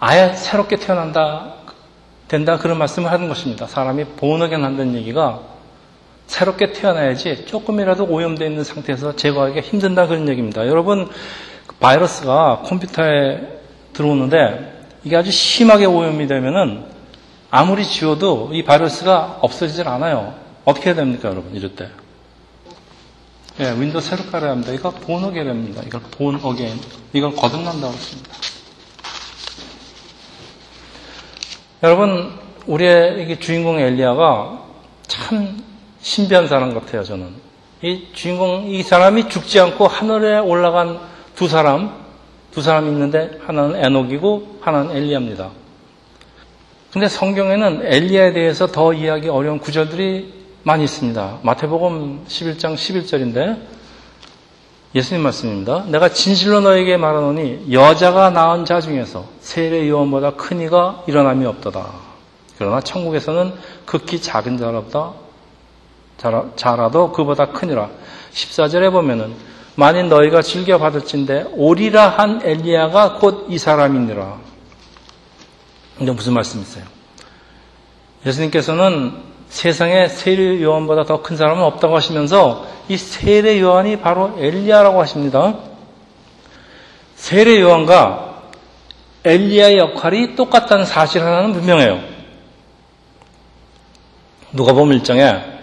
아예 0.00 0.34
새롭게 0.34 0.76
태어난다, 0.76 1.54
된다 2.26 2.58
그런 2.58 2.78
말씀을 2.78 3.10
하는 3.10 3.28
것입니다. 3.28 3.66
사람이 3.66 4.04
본어겐 4.16 4.64
한다는 4.64 4.94
얘기가 4.96 5.40
새롭게 6.30 6.72
태어나야지 6.72 7.44
조금이라도 7.46 8.04
오염되어 8.04 8.46
있는 8.46 8.62
상태에서 8.62 9.16
제거하기가 9.16 9.62
힘든다 9.62 10.06
그런 10.06 10.28
얘기입니다. 10.28 10.64
여러분 10.68 11.08
바이러스가 11.80 12.62
컴퓨터에 12.66 13.40
들어오는데 13.92 14.84
이게 15.02 15.16
아주 15.16 15.32
심하게 15.32 15.86
오염이 15.86 16.28
되면은 16.28 16.84
아무리 17.50 17.84
지워도 17.84 18.50
이 18.52 18.62
바이러스가 18.62 19.38
없어지질 19.40 19.88
않아요. 19.88 20.34
어떻게 20.64 20.90
해야 20.90 20.94
됩니까, 20.94 21.30
여러분? 21.30 21.52
이럴 21.56 21.74
때. 21.74 21.88
예, 23.58 23.72
윈도우 23.72 24.00
새로 24.00 24.22
깔아야 24.30 24.52
합니다. 24.52 24.72
이거 24.72 24.90
born 24.90 25.24
again입니다. 25.24 25.82
이걸 25.82 26.00
born 26.12 26.38
again. 26.40 26.78
이걸 27.12 27.34
거듭난다고 27.34 27.92
했습니다. 27.92 28.30
여러분, 31.82 32.38
우리의 32.66 33.40
주인공 33.40 33.80
엘리야가 33.80 34.62
참 35.08 35.69
신비한 36.02 36.48
사람 36.48 36.74
같아요, 36.74 37.02
저는. 37.04 37.28
이 37.82 38.08
주인공, 38.12 38.66
이 38.68 38.82
사람이 38.82 39.28
죽지 39.28 39.60
않고 39.60 39.86
하늘에 39.86 40.38
올라간 40.38 41.00
두 41.34 41.48
사람, 41.48 41.94
두 42.50 42.62
사람이 42.62 42.88
있는데 42.90 43.38
하나는 43.46 43.82
에녹이고 43.82 44.58
하나는 44.60 44.96
엘리야입니다. 44.96 45.50
근데 46.92 47.08
성경에는 47.08 47.82
엘리야에 47.84 48.32
대해서 48.32 48.66
더 48.66 48.92
이해하기 48.92 49.28
어려운 49.28 49.58
구절들이 49.60 50.40
많이 50.62 50.84
있습니다. 50.84 51.38
마태복음 51.42 52.24
11장 52.26 52.74
11절인데 52.74 53.58
예수님 54.94 55.22
말씀입니다. 55.22 55.84
내가 55.86 56.08
진실로 56.08 56.60
너에게 56.60 56.96
말하노니 56.96 57.72
여자가 57.72 58.30
낳은 58.30 58.64
자 58.64 58.80
중에서 58.80 59.24
세례 59.40 59.88
요원보다 59.88 60.32
큰 60.32 60.60
이가 60.60 61.04
일어남이 61.06 61.46
없도다. 61.46 61.86
그러나 62.58 62.80
천국에서는 62.80 63.54
극히 63.86 64.20
작은 64.20 64.58
자라보다 64.58 65.12
자라도 66.56 67.12
그보다 67.12 67.46
크니라. 67.46 67.88
14절에 68.32 68.92
보면은 68.92 69.34
만일 69.74 70.08
너희가 70.08 70.42
즐겨 70.42 70.78
받을진데 70.78 71.46
오리라 71.52 72.08
한 72.08 72.40
엘리야가 72.44 73.14
곧 73.14 73.46
이 73.48 73.58
사람이니라. 73.58 74.38
이게 76.00 76.10
무슨 76.10 76.34
말씀이세요? 76.34 76.84
예수님께서는 78.26 79.14
세상에 79.48 80.06
세례 80.08 80.62
요한보다 80.62 81.04
더 81.04 81.22
큰 81.22 81.36
사람은 81.36 81.62
없다고 81.64 81.96
하시면서 81.96 82.66
이 82.88 82.96
세례 82.96 83.60
요한이 83.60 83.96
바로 84.00 84.34
엘리야라고 84.38 85.00
하십니다. 85.00 85.54
세례 87.16 87.60
요한과 87.60 88.42
엘리야의 89.24 89.78
역할이 89.78 90.36
똑같다는 90.36 90.84
사실 90.84 91.22
하나는 91.22 91.52
분명해요. 91.52 92.00
누가 94.52 94.72
보면 94.72 94.98
일정에 94.98 95.59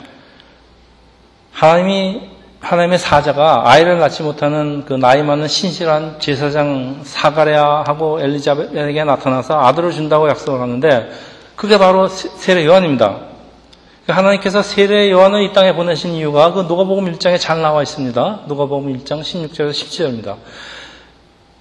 하나님이 1.58 2.22
하나님의 2.60 3.00
사자가 3.00 3.64
아이를 3.66 3.98
낳지 3.98 4.22
못하는 4.22 4.86
그 4.86 4.94
나이 4.94 5.24
많은 5.24 5.48
신실한 5.48 6.20
제사장 6.20 7.00
사가랴하고 7.04 8.22
엘리자벳에게 8.22 9.04
나타나서 9.04 9.60
아들을 9.62 9.92
준다고 9.92 10.30
약속을 10.30 10.62
하는데 10.62 11.10
그게 11.56 11.80
바로 11.80 12.08
세례 12.10 12.64
요한입니다. 12.64 13.22
하나님께서 14.08 14.62
세례 14.62 15.10
요한을 15.10 15.42
이 15.42 15.54
땅에 15.54 15.74
보내신 15.74 16.12
이유가 16.12 16.54
그 16.54 16.62
누가복음 16.62 17.12
1장에 17.14 17.40
잘 17.40 17.60
나와 17.64 17.82
있습니다. 17.82 18.42
누가복음 18.48 18.96
1장 18.96 19.22
16절에서 19.22 19.72
17절입니다. 19.72 20.36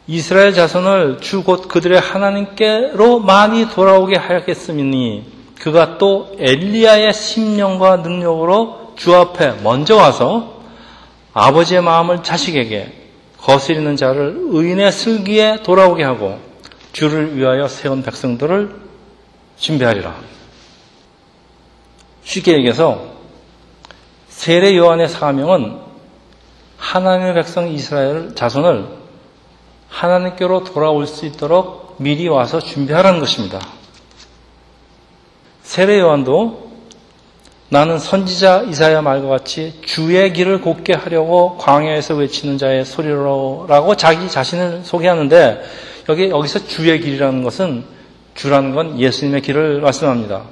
이스라엘 0.09 0.53
자손을 0.53 1.21
주 1.23 1.43
곧 1.43 1.69
그들의 1.69 1.99
하나님께로 1.99 3.21
많이 3.21 3.67
돌아오게 3.71 4.19
하였겠으니 4.19 5.25
그가 5.59 5.97
또 5.97 6.37
엘리야의 6.39 7.15
심령과 7.15 7.97
능력으로 7.97 8.86
주 8.97 9.15
앞에 9.15 9.61
먼저 9.63 9.97
와서 9.97 10.63
아버지의 11.33 11.83
마음을 11.83 12.23
자식에게 12.23 12.93
거스리는 13.39 13.95
자를 13.97 14.35
의인의 14.49 14.91
슬기에 14.91 15.63
돌아오게 15.63 16.03
하고 16.03 16.41
주를 16.93 17.37
위하여 17.37 17.69
세운 17.69 18.03
백성들을 18.03 18.75
준비하리라. 19.59 20.17
쉽게 22.25 22.55
얘기해서 22.55 23.15
세례 24.29 24.77
요한의 24.77 25.09
사명은 25.09 25.79
하나님의 26.79 27.35
백성 27.35 27.69
이스라엘 27.69 28.35
자손을 28.35 28.89
하나님께로 29.89 30.65
돌아올 30.65 31.07
수 31.07 31.27
있도록 31.27 31.97
미리 31.99 32.29
와서 32.29 32.61
준비하라는 32.61 33.21
것입니다. 33.21 33.61
세례 35.63 36.01
요한도 36.01 36.66
나는 37.69 37.99
선지자 37.99 38.63
이사야 38.69 39.03
말과 39.03 39.29
같이 39.29 39.81
주의 39.85 40.33
길을 40.33 40.61
곱게 40.61 40.95
하려고 40.95 41.57
광야에서 41.57 42.15
외치는 42.15 42.59
자의 42.59 42.85
소리로라고 42.85 43.97
자기 43.97 44.31
자신을 44.31 44.83
소개하는데 44.85 45.65
여기 46.09 46.29
여기서 46.31 46.67
주의 46.67 47.01
길이라는 47.01 47.43
것은 47.43 47.85
주라는 48.35 48.75
건 48.75 49.01
예수님의 49.01 49.43
길을 49.43 49.81
말씀합니다. 49.81 50.43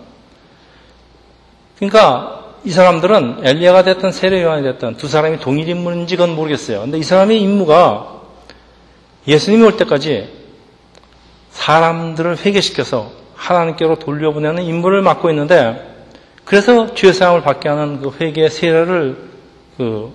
그러니까 1.76 2.44
이 2.64 2.70
사람들은 2.70 3.40
엘리야가 3.44 3.84
됐든 3.84 4.10
세례 4.10 4.42
요한이 4.42 4.64
됐든 4.64 4.96
두 4.96 5.06
사람이 5.06 5.38
동일 5.38 5.68
인물인지 5.68 6.16
건 6.16 6.34
모르겠어요. 6.34 6.80
근데 6.80 6.98
이 6.98 7.04
사람의 7.04 7.40
임무가 7.40 8.22
예수님이 9.28 9.62
올 9.64 9.76
때까지 9.76 10.30
사람들을 11.50 12.38
회개시켜서 12.44 13.12
하나님께로 13.34 14.00
돌려보내는 14.00 14.64
임무를 14.64 15.02
맡고 15.02 15.30
있는데 15.30 15.93
그래서 16.44 16.94
죄 16.94 17.12
사함을 17.12 17.42
받게 17.42 17.68
하는 17.68 18.00
그 18.00 18.12
회개의 18.20 18.50
세례를 18.50 19.16
그 19.76 20.12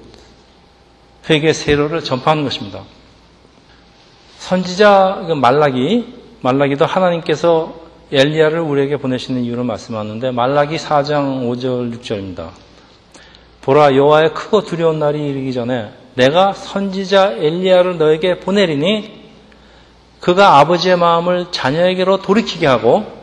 회개의 1.30 1.54
세례를 1.54 2.04
전파하는 2.04 2.44
것입니다. 2.44 2.84
선지자 4.38 5.26
그 5.28 5.34
말라기 5.34 6.13
말라기도 6.42 6.86
하나님께서 6.86 7.76
엘리야를 8.12 8.60
우리에게 8.60 8.98
보내시는 8.98 9.44
이유를 9.44 9.63
말씀하는데 9.63 10.32
말라기 10.32 10.78
4장 10.78 11.48
5절 11.50 12.00
6절입니다. 12.00 12.50
보라 13.62 13.96
여호와의 13.96 14.34
크고 14.34 14.63
두려운 14.63 15.00
날이 15.00 15.28
이르기 15.30 15.54
전에 15.54 15.92
내가 16.15 16.54
선지자 16.54 17.34
엘리야를 17.34 17.98
너에게 17.98 18.39
보내리니 18.39 19.20
그가 20.20 20.58
아버지의 20.60 20.98
마음을 20.98 21.48
자녀에게로 21.52 22.22
돌이키게 22.22 22.65
하고 22.65 23.19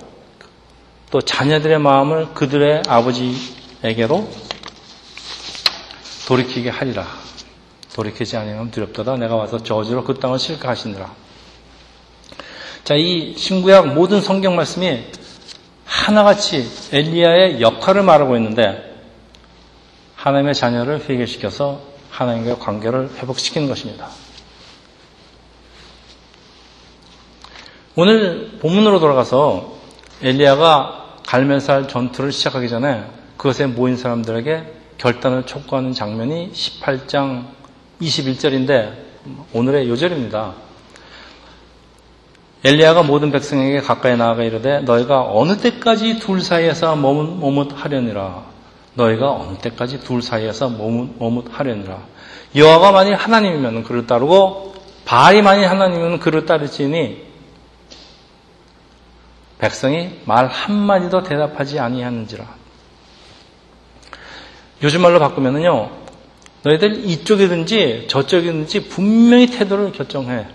또 1.11 1.21
자녀들의 1.21 1.79
마음을 1.79 2.35
그들의 2.35 2.83
아버지에게로 2.89 4.29
돌이키게 6.27 6.71
하리라. 6.71 7.07
돌이키지 7.95 8.37
아니하면 8.37 8.71
두렵도다. 8.71 9.17
내가 9.17 9.37
와서 9.37 9.63
저주로 9.63 10.05
그 10.05 10.19
땅을 10.19 10.39
실까 10.39 10.71
하시느라. 10.71 11.15
자, 12.85 12.95
이 12.95 13.35
신구약 13.37 13.95
모든 13.95 14.21
성경 14.21 14.55
말씀이 14.57 15.05
하나같이 15.85 16.69
엘리야의 16.93 17.61
역할을 17.61 18.03
말하고 18.03 18.37
있는데 18.37 18.97
하나님의 20.17 20.55
자녀를 20.55 21.09
회개시켜서 21.09 21.81
하나님과의 22.11 22.59
관계를 22.59 23.11
회복시키는 23.17 23.69
것입니다. 23.69 24.09
오늘 27.95 28.59
본문으로 28.61 29.01
돌아가서 29.01 29.76
엘리야가 30.23 31.21
갈멜살 31.27 31.89
전투를 31.89 32.33
시작하기 32.33 32.69
전에 32.69 33.05
그것에 33.37 33.67
모인 33.67 33.97
사람들에게 33.97 34.75
결단을 34.99 35.45
촉구하는 35.45 35.93
장면이 35.93 36.53
18장 36.53 37.45
21절인데 38.01 38.93
오늘의 39.53 39.89
요절입니다. 39.89 40.55
엘리야가 42.65 43.03
모든 43.03 43.31
백성에게 43.31 43.81
가까이 43.81 44.17
나아가 44.17 44.43
이르되 44.43 44.81
너희가 44.81 45.31
어느 45.31 45.59
때까지 45.59 46.19
둘 46.19 46.41
사이에서 46.41 46.97
머뭇, 46.97 47.39
머뭇하려니라 47.39 48.43
너희가 48.95 49.31
어느 49.31 49.59
때까지 49.59 50.01
둘 50.01 50.23
사이에서 50.23 50.71
머뭇, 50.71 51.11
머뭇하려니라 51.19 51.99
여호와가 52.55 52.93
만일 52.93 53.15
하나님이면 53.15 53.85
그를 53.85 54.07
따르고 54.07 54.75
바알이 55.05 55.43
만일 55.43 55.69
하나님이면 55.69 56.19
그를 56.21 56.47
따르지니 56.47 57.26
백성이 59.59 60.21
말 60.25 60.47
한마디도 60.47 61.23
대답하지 61.23 61.79
아니하는지라. 61.79 62.45
요즘 64.83 65.01
말로 65.01 65.19
바꾸면은요 65.19 65.91
너희들 66.63 67.05
이쪽이든지 67.07 68.07
저쪽이든지 68.09 68.89
분명히 68.89 69.47
태도를 69.47 69.93
결정해. 69.93 70.47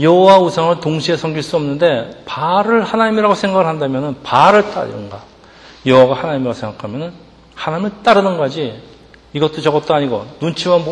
여호와 0.00 0.38
우상을 0.38 0.80
동시에 0.80 1.16
섬길 1.16 1.42
수 1.42 1.56
없는데 1.56 2.22
바알을 2.24 2.84
하나님이라고 2.84 3.34
생각을 3.34 3.66
한다면 3.66 4.16
바알을 4.22 4.70
따르는가? 4.70 5.24
여호와가 5.84 6.22
하나님이라고 6.22 6.54
생각하면 6.54 7.12
하나님을 7.54 8.02
따르는 8.02 8.38
거지. 8.38 8.80
이것도 9.32 9.60
저것도 9.60 9.94
아니고 9.94 10.26
눈치만 10.40 10.84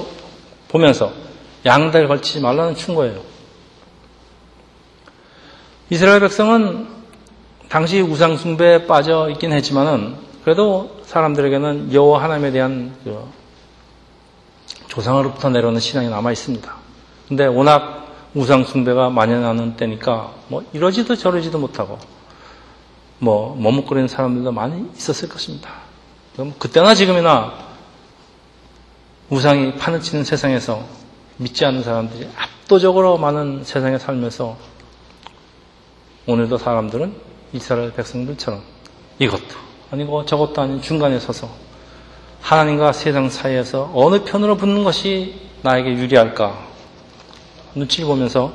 보면서 0.68 1.12
양다리 1.64 2.06
걸치지 2.06 2.40
말라는 2.40 2.74
충고예요. 2.74 3.35
이스라엘 5.88 6.18
백성은 6.18 6.88
당시 7.68 8.00
우상 8.00 8.36
숭배에 8.36 8.86
빠져 8.86 9.30
있긴 9.30 9.52
했지만은 9.52 10.16
그래도 10.42 11.00
사람들에게는 11.04 11.92
여호와 11.92 12.24
하나님에 12.24 12.50
대한 12.50 12.96
그 13.04 13.24
조상으로부터 14.88 15.50
내려오는 15.50 15.78
신앙이 15.78 16.08
남아 16.08 16.32
있습니다. 16.32 16.74
근데 17.28 17.46
워낙 17.46 18.06
우상 18.34 18.64
숭배가 18.64 19.10
만연하는 19.10 19.76
때니까 19.76 20.32
뭐 20.48 20.64
이러지도 20.72 21.14
저러지도 21.14 21.58
못하고 21.58 21.98
뭐 23.18 23.56
머뭇거리는 23.56 24.08
사람들도 24.08 24.50
많이 24.52 24.90
있었을 24.96 25.28
것입니다. 25.28 25.70
그때나 26.58 26.94
지금이나 26.94 27.54
우상이 29.30 29.74
치는 30.02 30.24
세상에서 30.24 30.84
믿지 31.36 31.64
않는 31.64 31.82
사람들이 31.82 32.28
압도적으로 32.36 33.18
많은 33.18 33.62
세상에 33.64 33.98
살면서 33.98 34.56
오늘도 36.26 36.58
사람들은 36.58 37.14
이스라엘 37.52 37.92
백성들처럼 37.92 38.60
이것도 39.18 39.66
아니고 39.90 40.24
저것도 40.26 40.60
아닌 40.60 40.82
중간에 40.82 41.18
서서 41.20 41.48
하나님과 42.40 42.92
세상 42.92 43.30
사이에서 43.30 43.90
어느 43.94 44.24
편으로 44.24 44.56
붙는 44.56 44.84
것이 44.84 45.40
나에게 45.62 45.90
유리할까 45.90 46.66
눈치를 47.74 48.06
보면서 48.08 48.52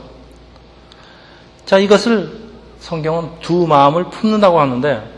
자 1.65 1.77
이것을 1.77 2.41
성경은 2.79 3.39
두 3.41 3.67
마음을 3.67 4.09
품는다고 4.09 4.59
하는데 4.59 5.09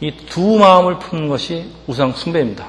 이 0.00 0.12
두 0.26 0.58
마음을 0.58 0.98
품는 0.98 1.28
것이 1.28 1.70
우상 1.86 2.12
숭배입니다. 2.12 2.66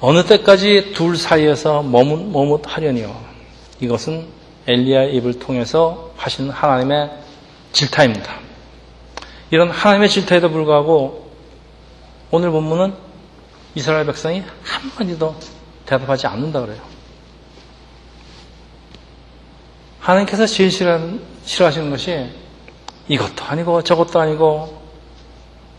어느 0.00 0.24
때까지 0.24 0.92
둘 0.94 1.16
사이에서 1.16 1.82
머뭇 1.82 2.30
머뭇 2.30 2.62
하려니요. 2.64 3.14
이것은 3.80 4.26
엘리야의 4.66 5.14
입을 5.16 5.38
통해서 5.38 6.09
하신 6.20 6.50
하나님의 6.50 7.10
질타입니다. 7.72 8.34
이런 9.50 9.70
하나님의 9.70 10.08
질타에도 10.10 10.50
불구하고 10.50 11.30
오늘 12.30 12.50
본문은 12.50 12.94
이스라엘 13.74 14.04
백성이 14.04 14.44
한마디도 14.62 15.34
대답하지 15.86 16.26
않는다 16.26 16.60
그래요. 16.60 16.80
하나님께서 20.00 20.46
제일 20.46 20.70
싫어하시는 20.70 21.90
것이 21.90 22.30
이것도 23.08 23.44
아니고 23.44 23.82
저것도 23.82 24.20
아니고 24.20 24.80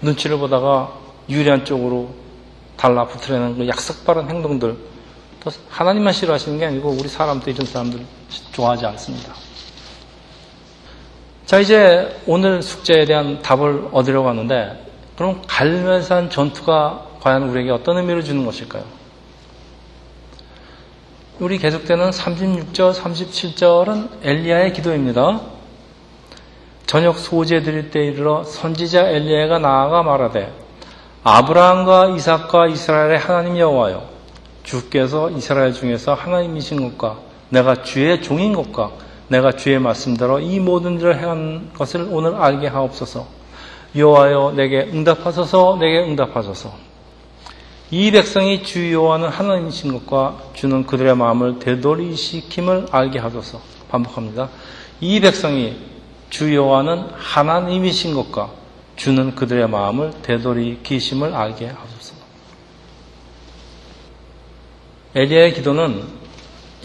눈치를 0.02 0.38
보다가 0.38 0.98
유리한 1.30 1.64
쪽으로 1.64 2.14
달라붙으려는 2.78 3.58
그 3.58 3.68
약삭빠른 3.68 4.30
행동들 4.30 4.76
또 5.40 5.52
하나님만 5.70 6.14
싫어하시는 6.14 6.58
게 6.58 6.66
아니고 6.66 6.90
우리 6.90 7.08
사람도 7.08 7.50
이런 7.50 7.66
사람들 7.66 8.06
좋아하지 8.52 8.86
않습니다. 8.88 9.34
자 11.52 11.60
이제 11.60 12.18
오늘 12.28 12.64
숙제에 12.64 13.04
대한 13.04 13.42
답을 13.42 13.90
얻으려고 13.92 14.30
하는데 14.30 14.86
그럼 15.18 15.42
갈멜산 15.48 16.30
전투가 16.30 17.08
과연 17.20 17.50
우리에게 17.50 17.72
어떤 17.72 17.98
의미를 17.98 18.24
주는 18.24 18.46
것일까요? 18.46 18.86
우리 21.40 21.58
계속되는 21.58 22.10
36절, 22.12 22.94
37절은 22.94 24.24
엘리야의 24.24 24.72
기도입니다. 24.72 25.42
저녁 26.86 27.20
소재 27.20 27.62
드릴 27.62 27.92
때 27.92 28.00
이르러 28.06 28.46
선지자 28.46 29.10
엘리야가 29.10 29.60
나아가 29.60 30.04
말하되 30.04 30.54
아브라함과 31.26 32.12
이삭과 32.16 32.68
이스라엘의 32.68 33.18
하나님 33.18 33.58
여호와여 33.58 34.08
주께서 34.64 35.30
이스라엘 35.32 35.74
중에서 35.74 36.14
하나님이신 36.14 36.92
것과 36.92 37.20
내가 37.50 37.84
주의 37.84 38.22
종인 38.22 38.54
것과 38.54 39.11
내가 39.32 39.54
주의 39.54 39.80
말씀대로 39.80 40.39
이 40.39 40.60
모든 40.60 41.00
일을 41.00 41.17
행한 41.17 41.72
것을 41.74 42.08
오늘 42.12 42.36
알게 42.36 42.67
하옵소서 42.67 43.26
여호와여 43.96 44.54
내게 44.56 44.82
응답하소서 44.82 45.78
내게 45.80 46.00
응답하소서 46.00 46.91
이 47.94 48.10
백성이 48.10 48.63
주 48.63 48.94
여호와는 48.94 49.28
하나님이신 49.28 49.91
것과 49.91 50.38
주는 50.54 50.86
그들의 50.86 51.13
마음을 51.17 51.60
되돌이시킴을 51.60 52.88
알게 52.89 53.20
하소서. 53.20 53.60
반복합니다. 53.89 54.48
이 55.02 55.20
백성이 55.20 55.76
주 56.30 56.56
여호와는 56.56 57.10
하나님이신 57.15 58.13
것과 58.13 58.52
주는 58.96 59.36
그들의 59.36 59.67
마음을 59.67 60.13
되돌이키심을 60.22 61.36
알게 61.36 61.67
하소서. 61.67 62.15
엘리야의 65.13 65.54
기도는 65.56 66.04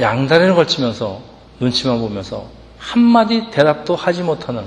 양다리를 0.01 0.57
걸치면서 0.57 1.23
눈치만 1.61 1.99
보면서 2.01 2.47
한마디 2.79 3.51
대답도 3.51 3.97
하지 3.97 4.23
못하는 4.23 4.65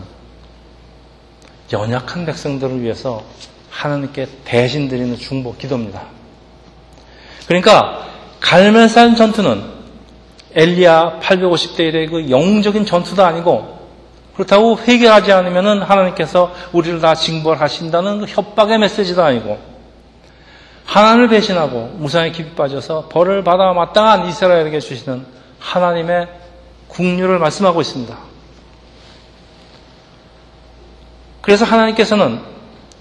연약한 1.72 2.26
백성들을 2.26 2.82
위해서 2.82 3.24
하나님께 3.70 4.28
대신 4.44 4.90
드리는 4.90 5.16
중보 5.18 5.56
기도입니다. 5.56 6.02
그러니까 7.48 8.06
갈멜산 8.40 9.16
전투는 9.16 9.80
엘리야 10.54 11.20
850대 11.22 11.80
1의 11.80 12.10
그 12.10 12.30
영웅적인 12.30 12.86
전투도 12.86 13.24
아니고 13.24 13.80
그렇다고 14.34 14.80
회개하지 14.80 15.32
않으면 15.32 15.82
하나님께서 15.82 16.54
우리를 16.72 17.02
다 17.02 17.14
징벌하신다는 17.14 18.22
그 18.22 18.26
협박의 18.26 18.80
메시지도 18.80 19.24
아니고 19.24 19.60
하나님을 20.86 21.28
배신하고 21.28 21.96
무상에 21.98 22.32
깊이 22.32 22.56
빠져서 22.56 23.10
벌을 23.10 23.44
받아 23.44 23.74
마땅한 23.74 24.28
이스라엘에게 24.28 24.80
주시는 24.80 25.26
하나님의 25.60 26.39
국류를 26.90 27.40
말씀하고 27.40 27.82
있습니다. 27.82 28.18
그래서 31.42 31.66
하나님께서는 31.66 32.42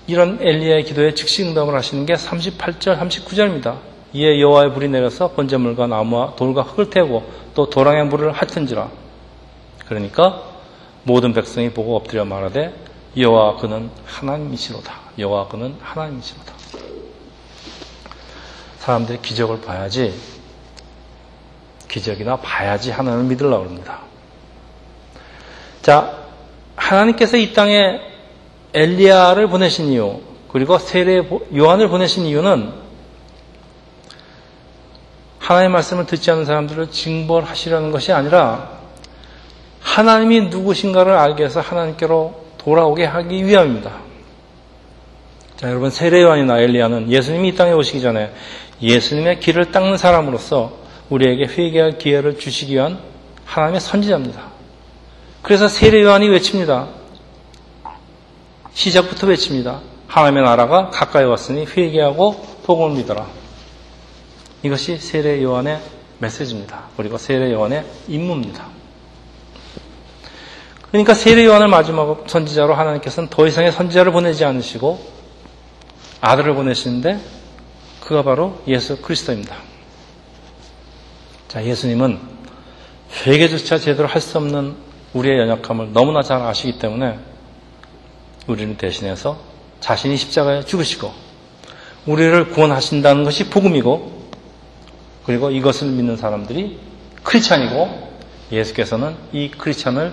이런 0.07 0.39
엘리야의 0.41 0.85
기도에 0.85 1.15
즉시 1.15 1.43
응답을 1.45 1.75
하시는 1.75 2.07
게 2.07 2.15
38절, 2.15 2.99
39절입니다. 2.99 3.77
이에 4.15 4.41
여호와의 4.41 4.73
불이 4.73 4.89
내려서 4.89 5.33
번제물과 5.33 5.87
나무와 5.87 6.35
돌과 6.35 6.63
흙을 6.63 6.89
태우고 6.89 7.31
또 7.55 7.69
도랑의 7.69 8.07
물을 8.07 8.33
핥은지라. 8.33 8.89
그러니까 9.87 10.43
모든 11.03 11.35
백성이 11.35 11.71
보고 11.71 11.97
엎드려 11.97 12.25
말하되 12.25 12.73
여호와 13.17 13.57
그는 13.57 13.91
하나님이시로다. 14.07 14.95
여호와 15.19 15.49
그는 15.49 15.75
하나님이시로다. 15.81 16.55
사람들이 18.79 19.19
기적을 19.21 19.61
봐야지 19.61 20.15
기적이나 21.89 22.37
봐야지 22.37 22.91
하나님을 22.91 23.25
믿으려고 23.25 23.65
합니다. 23.65 24.01
자, 25.83 26.19
하나님께서 26.77 27.37
이 27.37 27.53
땅에 27.53 28.01
엘리야를 28.75 29.49
보내신 29.49 29.87
이유, 29.93 30.21
그리고 30.53 30.79
세례 30.79 31.23
요한을 31.55 31.89
보내신 31.89 32.25
이유는 32.25 32.73
하나님의 35.39 35.73
말씀을 35.73 36.07
듣지 36.07 36.31
않는 36.31 36.45
사람들을 36.45 36.91
징벌하시려는 36.91 37.91
것이 37.91 38.13
아니라 38.13 38.79
하나님이 39.81 40.43
누구신가를 40.43 41.13
알게 41.13 41.45
해서 41.45 41.61
하나님께로 41.61 42.45
돌아오게 42.59 43.05
하기 43.05 43.47
위함입니다. 43.47 43.93
자, 45.57 45.69
여러분 45.69 45.91
세례 45.91 46.23
요한이나 46.23 46.61
엘리야는 46.61 47.11
예수님이 47.11 47.49
이 47.49 47.55
땅에 47.55 47.73
오시기 47.73 48.01
전에 48.01 48.33
예수님의 48.83 49.41
길을 49.41 49.73
닦는 49.73 49.97
사람으로서 49.97 50.88
우리에게 51.11 51.47
회개할 51.47 51.99
기회를 51.99 52.39
주시기 52.39 52.75
위한 52.75 52.99
하나님의 53.45 53.81
선지자입니다. 53.81 54.43
그래서 55.43 55.69
세례 55.69 56.03
요한이 56.03 56.29
외칩니다. 56.29 56.89
시작부터 58.75 59.27
외칩니다. 59.27 59.81
하나님의 60.07 60.45
나라가 60.45 60.91
가까이 60.91 61.25
왔으니 61.25 61.65
회개하고 61.65 62.59
복음을 62.65 62.97
믿어라. 62.97 63.27
이것이 64.63 64.99
세례 64.99 65.43
요한의 65.43 65.81
메시지입니다. 66.19 66.85
그리고 66.97 67.17
세례 67.17 67.53
요한의 67.53 67.85
임무입니다. 68.09 68.67
그러니까 70.91 71.15
세례 71.15 71.45
요한을 71.45 71.69
마지막 71.69 72.25
선지자로 72.27 72.75
하나님께서는 72.75 73.29
더 73.29 73.47
이상의 73.47 73.73
선지자를 73.73 74.13
보내지 74.13 74.45
않으시고 74.45 75.19
아들을 76.21 76.55
보내시는데 76.55 77.21
그가 78.01 78.23
바로 78.23 78.61
예수 78.67 79.01
그리스도입니다. 79.01 79.57
자, 81.49 81.65
예수님은 81.65 82.19
회개조차 83.27 83.79
제대로 83.79 84.07
할 84.07 84.21
수 84.21 84.37
없는 84.37 84.77
우리의 85.15 85.39
연약함을 85.39 85.93
너무나 85.95 86.23
잘 86.23 86.43
아시기 86.43 86.79
때문에 86.79 87.19
우리를 88.47 88.77
대신해서 88.77 89.39
자신이 89.81 90.17
십자가에 90.17 90.65
죽으시고 90.65 91.11
우리를 92.07 92.51
구원하신다는 92.51 93.25
것이 93.25 93.49
복음이고 93.49 94.29
그리고 95.25 95.51
이것을 95.51 95.89
믿는 95.89 96.17
사람들이 96.17 96.79
크리스찬이고 97.23 98.09
예수께서는 98.53 99.17
이 99.33 99.51
크리스찬을 99.51 100.13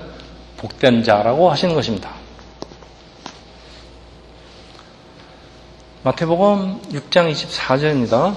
복된 0.57 1.03
자라고 1.03 1.51
하시는 1.51 1.75
것입니다. 1.75 2.11
마태복음 6.03 6.81
6장 6.91 7.31
24절입니다. 7.31 8.35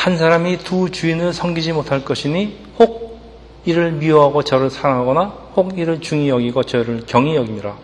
한 0.00 0.16
사람이 0.16 0.60
두 0.60 0.90
주인을 0.90 1.34
섬기지 1.34 1.74
못할 1.74 2.06
것이니 2.06 2.56
혹 2.78 3.20
이를 3.66 3.92
미워하고 3.92 4.42
저를 4.42 4.70
사랑하거나 4.70 5.24
혹 5.54 5.78
이를 5.78 6.00
중히 6.00 6.30
여기고 6.30 6.62
저를 6.62 7.04
경히 7.06 7.36
여김이라. 7.36 7.76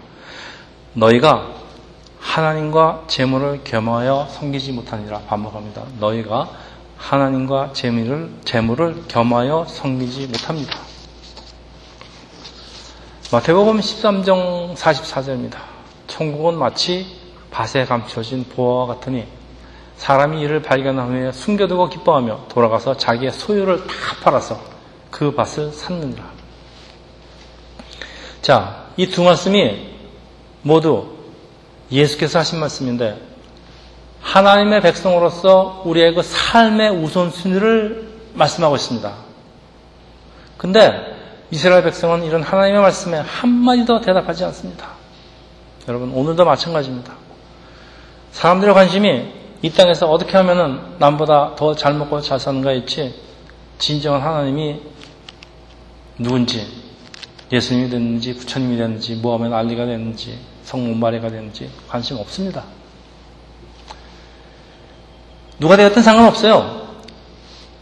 너희가 0.95 1.47
하나님과 2.19 3.05
재물을 3.07 3.61
겸하여 3.63 4.29
섬기지 4.31 4.73
못하니라 4.73 5.19
반복합니다. 5.29 5.83
너희가 6.01 6.49
하나님과 6.97 7.75
재물을, 7.75 8.31
재물을 8.47 9.05
겸하여 9.09 9.67
섬기지 9.69 10.29
못합니다. 10.29 10.75
마태복음 13.31 13.79
13장 13.79 14.75
44절입니다. 14.75 15.59
천국은 16.07 16.57
마치 16.59 17.19
밭에 17.51 17.85
감춰진 17.85 18.45
보화와 18.45 18.87
같으니 18.87 19.36
사람이 19.97 20.41
이를 20.41 20.63
발견한 20.63 21.09
후에 21.09 21.33
숨겨두고 21.33 21.89
기뻐하며 21.89 22.47
돌아가서 22.49 22.97
자기의 22.97 23.33
소유를 23.33 23.87
다 23.87 23.95
팔아서 24.23 24.61
그 25.11 25.35
밭을 25.35 25.73
샀느니라. 25.73 26.25
자, 28.43 28.85
이 28.97 29.07
두 29.07 29.23
말씀이 29.23 29.89
모두 30.63 31.17
예수께서 31.91 32.39
하신 32.41 32.61
말씀인데 32.61 33.21
하나님의 34.21 34.81
백성으로서 34.83 35.83
우리의 35.85 36.15
그 36.15 36.23
삶의 36.23 36.91
우선순위를 36.91 38.09
말씀하고 38.35 38.77
있습니다. 38.77 39.13
근데 40.57 41.17
이스라엘 41.51 41.85
백성은 41.85 42.25
이런 42.25 42.43
하나님의 42.43 42.81
말씀에 42.81 43.19
한마디도 43.19 44.01
대답하지 44.01 44.45
않습니다. 44.47 44.89
여러분, 45.89 46.11
오늘도 46.13 46.45
마찬가지입니다. 46.45 47.13
사람들의 48.33 48.75
관심이 48.75 49.33
이 49.63 49.71
땅에서 49.71 50.11
어떻게 50.11 50.37
하면은 50.37 50.81
남보다 50.99 51.55
더 51.57 51.75
잘 51.75 51.95
먹고 51.95 52.21
잘 52.21 52.39
사는가 52.39 52.73
있지, 52.73 53.15
진정한 53.79 54.21
하나님이 54.21 54.81
누군지, 56.19 56.67
예수님이 57.53 57.91
됐는지, 57.91 58.37
부처님이 58.37 58.77
됐는지, 58.77 59.15
뭐 59.17 59.37
하면 59.37 59.53
알리가 59.53 59.87
됐는지, 59.87 60.39
성문마리가 60.65 61.29
됐는지 61.29 61.71
관심 61.89 62.17
없습니다. 62.19 62.65
누가 65.59 65.77
되었든 65.77 66.03
상관없어요. 66.03 66.87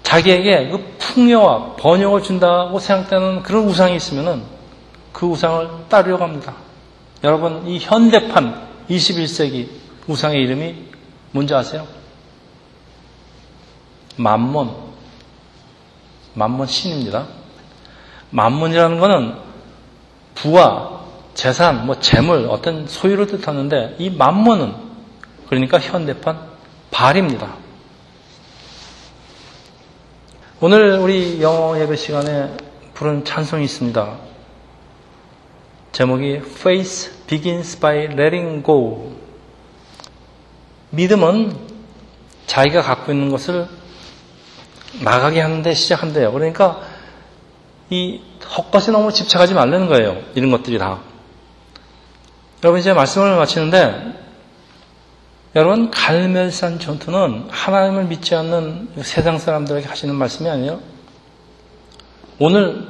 자기에게 0.02 0.68
그 0.68 0.94
풍요와 0.98 1.76
번영을 1.76 2.22
준다고 2.22 2.78
생각되는 2.78 3.42
그런 3.42 3.64
우상이 3.64 3.96
있으면은 3.96 4.42
그 5.12 5.26
우상을 5.26 5.68
따르려고 5.88 6.24
합니다. 6.24 6.54
여러분, 7.24 7.66
이 7.66 7.78
현대판 7.78 8.68
21세기 8.90 9.68
우상의 10.06 10.42
이름이 10.42 10.93
뭔지 11.34 11.52
아세요? 11.52 11.84
만몬. 14.16 14.72
만몬 16.32 16.68
신입니다. 16.68 17.26
만몬이라는 18.30 19.00
것은 19.00 19.34
부와 20.36 21.00
재산, 21.34 21.86
뭐 21.86 21.98
재물, 21.98 22.46
어떤 22.48 22.86
소유를 22.86 23.26
뜻하는데 23.26 23.96
이 23.98 24.10
만몬은 24.10 24.74
그러니까 25.48 25.80
현대판 25.80 26.38
발입니다. 26.92 27.56
오늘 30.60 31.00
우리 31.00 31.42
영어 31.42 31.76
예배 31.80 31.96
시간에 31.96 32.56
부른 32.94 33.24
찬송이 33.24 33.64
있습니다. 33.64 34.18
제목이 35.90 36.34
Faith 36.36 37.26
begins 37.26 37.80
by 37.80 38.04
letting 38.04 38.64
go. 38.64 39.13
믿음은 40.94 41.56
자기가 42.46 42.82
갖고 42.82 43.12
있는 43.12 43.30
것을 43.30 43.68
나가게 45.02 45.40
하는데 45.40 45.74
시작한대요. 45.74 46.32
그러니까 46.32 46.80
이 47.90 48.20
헛것에 48.56 48.92
너무 48.92 49.12
집착하지 49.12 49.54
말라는 49.54 49.88
거예요. 49.88 50.22
이런 50.34 50.50
것들이 50.50 50.78
다. 50.78 51.00
여러분 52.62 52.80
이제 52.80 52.92
말씀을 52.92 53.36
마치는데 53.36 54.24
여러분 55.56 55.90
갈멜산 55.90 56.78
전투는 56.78 57.48
하나님을 57.50 58.04
믿지 58.04 58.34
않는 58.34 58.88
세상 59.02 59.38
사람들에게 59.38 59.86
하시는 59.86 60.14
말씀이 60.14 60.48
아니에요. 60.48 60.80
오늘 62.38 62.88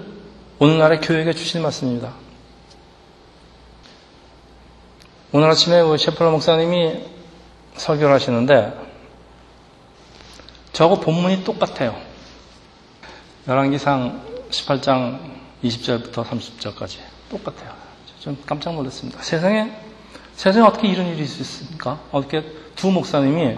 오늘날의 0.58 1.00
교회에게 1.00 1.32
주시는 1.32 1.62
말씀입니다. 1.62 2.12
오늘 5.32 5.48
아침에 5.50 5.82
셰플러 5.98 6.30
목사님이 6.30 7.13
설교를 7.76 8.14
하시는데 8.14 8.72
저거 10.72 10.98
본문이 11.00 11.44
똑같아요. 11.44 11.96
열왕기상 13.46 14.22
18장 14.50 15.20
20절부터 15.62 16.24
30절까지 16.24 16.98
똑같아요. 17.28 17.72
좀 18.20 18.36
깜짝 18.46 18.74
놀랐습니다. 18.74 19.22
세상에, 19.22 19.70
세상에 20.34 20.66
어떻게 20.66 20.88
이런 20.88 21.06
일이 21.08 21.22
있을 21.22 21.44
수 21.44 21.62
있습니까? 21.62 22.00
어떻게 22.10 22.42
두 22.74 22.90
목사님이 22.90 23.56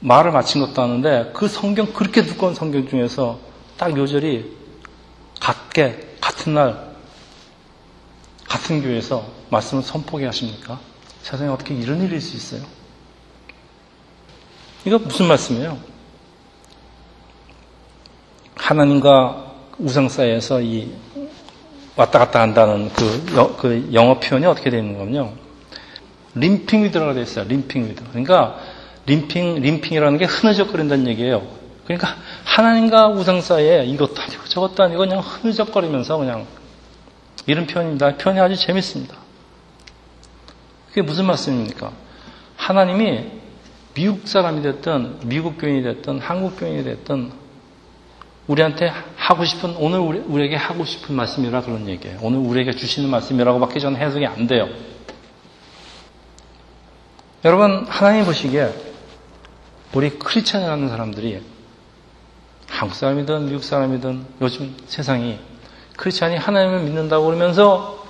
말을 0.00 0.32
마친 0.32 0.60
것도 0.60 0.82
아는데 0.82 1.32
그 1.34 1.48
성경, 1.48 1.92
그렇게 1.92 2.22
두꺼운 2.22 2.54
성경 2.54 2.86
중에서 2.88 3.38
딱 3.76 3.96
요절이 3.96 4.56
같게, 5.40 6.16
같은 6.20 6.54
날, 6.54 6.94
같은 8.46 8.82
교회에서 8.82 9.26
말씀을 9.50 9.82
선포하게 9.82 10.26
하십니까? 10.26 10.78
세상에 11.22 11.50
어떻게 11.50 11.74
이런 11.74 12.02
일이 12.02 12.16
있을 12.16 12.38
수 12.38 12.56
있어요? 12.56 12.79
이거 14.84 14.98
무슨 14.98 15.26
말씀이에요? 15.26 15.78
하나님과 18.54 19.52
우상 19.78 20.08
사이에서 20.08 20.60
이 20.60 20.92
왔다 21.96 22.18
갔다 22.18 22.40
한다는 22.40 22.90
그, 22.92 23.26
여, 23.36 23.56
그 23.56 23.90
영어 23.92 24.18
표현이 24.20 24.46
어떻게 24.46 24.70
되는 24.70 24.96
거냐요 24.96 25.34
limping 26.34 26.84
with라고 26.84 27.14
되어 27.14 27.22
있어요. 27.22 27.44
limping 27.48 27.88
with. 27.88 28.04
그러니까 28.10 28.58
limping, 29.06 29.60
limping이라는 29.62 30.18
게 30.18 30.24
흐느적거린다는 30.26 31.08
얘기예요. 31.08 31.42
그러니까 31.84 32.14
하나님과 32.44 33.08
우상 33.08 33.40
사이에 33.40 33.84
이것도 33.86 34.14
아니고 34.22 34.44
저것도 34.44 34.84
아니고 34.84 35.00
그냥 35.00 35.18
흐느적거리면서 35.18 36.18
그냥 36.18 36.46
이런 37.46 37.66
표현입니다. 37.66 38.16
표현이 38.16 38.40
아주 38.40 38.56
재밌습니다. 38.56 39.16
그게 40.88 41.02
무슨 41.02 41.26
말씀입니까? 41.26 41.90
하나님이 42.56 43.39
미국 43.94 44.28
사람이 44.28 44.62
됐든 44.62 45.20
미국 45.24 45.58
교인이 45.58 45.82
됐든 45.82 46.20
한국 46.20 46.58
교인이 46.58 46.84
됐든 46.84 47.32
우리한테 48.46 48.92
하고 49.16 49.44
싶은 49.44 49.76
오늘 49.76 50.00
우리, 50.00 50.18
우리 50.18 50.44
에게 50.44 50.56
하고 50.56 50.84
싶은 50.84 51.14
말씀이라 51.14 51.62
그런 51.62 51.88
얘기예요. 51.88 52.18
오늘 52.22 52.38
우리에게 52.38 52.72
주시는 52.72 53.08
말씀이라고밖에 53.08 53.78
저는 53.78 54.00
해석이 54.00 54.26
안 54.26 54.46
돼요. 54.46 54.68
여러분 57.44 57.86
하나님 57.88 58.24
보시기에 58.24 58.74
우리 59.92 60.10
크리스천이라는 60.10 60.88
사람들이 60.88 61.42
한국 62.68 62.94
사람이든 62.94 63.46
미국 63.46 63.64
사람이든 63.64 64.24
요즘 64.40 64.76
세상이 64.86 65.38
크리스찬이 65.96 66.36
하나님을 66.36 66.80
믿는다고 66.84 67.26
그러면서 67.26 68.04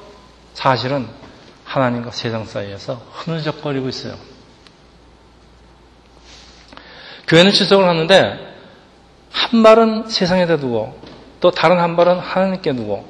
사실은 0.54 1.06
하나님과 1.64 2.10
세상 2.10 2.44
사이에서 2.44 2.94
흐느적거리고 3.12 3.88
있어요. 3.88 4.14
교회는 7.30 7.52
출석을 7.52 7.86
하는데 7.86 8.38
한 9.30 9.62
발은 9.62 10.08
세상에다 10.08 10.56
두고 10.56 10.98
또 11.38 11.52
다른 11.52 11.78
한 11.78 11.94
발은 11.94 12.18
하나님께 12.18 12.74
두고 12.74 13.08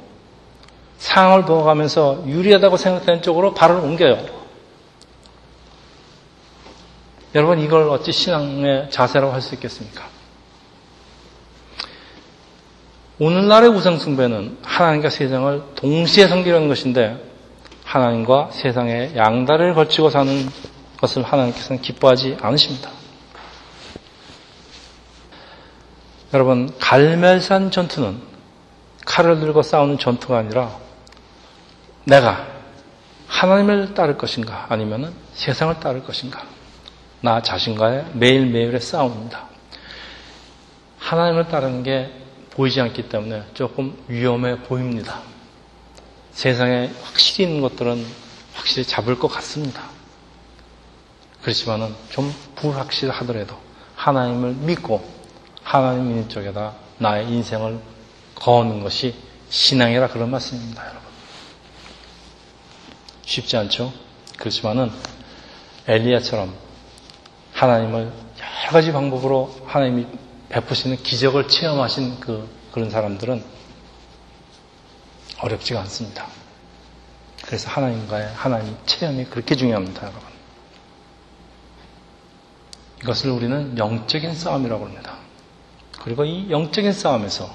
상황을 0.98 1.46
도와가면서 1.46 2.24
유리하다고 2.26 2.76
생각되는 2.76 3.22
쪽으로 3.22 3.54
발을 3.54 3.76
옮겨요. 3.76 4.18
여러분 7.34 7.60
이걸 7.60 7.88
어찌 7.88 8.12
신앙의 8.12 8.90
자세라고 8.90 9.32
할 9.32 9.40
수 9.40 9.54
있겠습니까? 9.54 10.04
오늘날의 13.18 13.70
우상 13.70 13.98
숭배는 13.98 14.58
하나님과 14.62 15.08
세상을 15.08 15.62
동시에 15.76 16.28
섬기려는 16.28 16.68
것인데 16.68 17.24
하나님과 17.84 18.50
세상의 18.52 19.16
양다리를 19.16 19.72
걸치고 19.72 20.10
사는 20.10 20.46
것을 20.98 21.22
하나님께서는 21.22 21.80
기뻐하지 21.80 22.36
않으십니다. 22.42 22.99
여러분, 26.32 26.72
갈멜산 26.78 27.72
전투는 27.72 28.22
칼을 29.04 29.40
들고 29.40 29.62
싸우는 29.62 29.98
전투가 29.98 30.38
아니라 30.38 30.78
내가 32.04 32.46
하나님을 33.26 33.94
따를 33.94 34.16
것인가 34.16 34.66
아니면 34.68 35.12
세상을 35.34 35.80
따를 35.80 36.04
것인가 36.04 36.44
나 37.20 37.42
자신과의 37.42 38.12
매일매일의 38.14 38.80
싸움입니다. 38.80 39.48
하나님을 40.98 41.48
따르는 41.48 41.82
게 41.82 42.12
보이지 42.50 42.80
않기 42.80 43.08
때문에 43.08 43.44
조금 43.54 43.96
위험해 44.06 44.60
보입니다. 44.62 45.22
세상에 46.30 46.92
확실히 47.02 47.46
있는 47.46 47.60
것들은 47.60 48.06
확실히 48.54 48.86
잡을 48.86 49.18
것 49.18 49.26
같습니다. 49.28 49.82
그렇지만은 51.42 51.94
좀 52.10 52.32
불확실하더라도 52.54 53.56
하나님을 53.96 54.52
믿고 54.52 55.19
하나님 55.70 56.28
쪽에다 56.28 56.74
나의 56.98 57.28
인생을 57.28 57.78
거는 58.34 58.82
것이 58.82 59.14
신앙이라 59.50 60.08
그런 60.08 60.28
말씀입니다, 60.28 60.82
여러분. 60.82 61.08
쉽지 63.24 63.56
않죠? 63.56 63.92
그렇지만은 64.36 64.90
엘리야처럼 65.86 66.52
하나님을 67.52 68.00
여러 68.02 68.72
가지 68.72 68.90
방법으로 68.90 69.60
하나님이 69.64 70.08
베푸시는 70.48 71.04
기적을 71.04 71.46
체험하신 71.46 72.18
그, 72.18 72.50
그런 72.72 72.90
사람들은 72.90 73.44
어렵지가 75.38 75.78
않습니다. 75.82 76.26
그래서 77.44 77.70
하나님과의 77.70 78.32
하나님 78.34 78.76
체험이 78.86 79.24
그렇게 79.26 79.54
중요합니다, 79.54 80.02
여러분. 80.02 80.22
이것을 83.04 83.30
우리는 83.30 83.78
영적인 83.78 84.34
싸움이라고 84.34 84.86
합니다. 84.86 85.29
그리고 86.00 86.24
이 86.24 86.50
영적인 86.50 86.92
싸움에서 86.92 87.50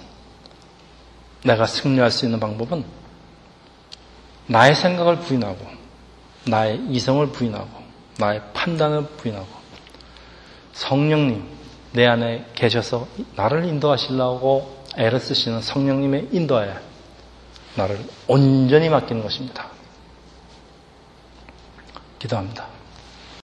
내가 1.43 1.65
승리할 1.65 2.11
수 2.11 2.25
있는 2.25 2.39
방법은 2.39 2.85
나의 4.47 4.75
생각을 4.75 5.19
부인하고, 5.19 5.65
나의 6.45 6.79
이성을 6.89 7.27
부인하고, 7.27 7.67
나의 8.17 8.41
판단을 8.53 9.07
부인하고, 9.17 9.47
성령님, 10.73 11.43
내 11.93 12.05
안에 12.05 12.45
계셔서 12.53 13.07
나를 13.35 13.65
인도하시려고 13.65 14.83
애를 14.97 15.19
쓰시는 15.19 15.61
성령님의 15.61 16.29
인도하에 16.31 16.75
나를 17.75 17.99
온전히 18.27 18.89
맡기는 18.89 19.23
것입니다. 19.23 19.69
기도합니다. 22.19 22.74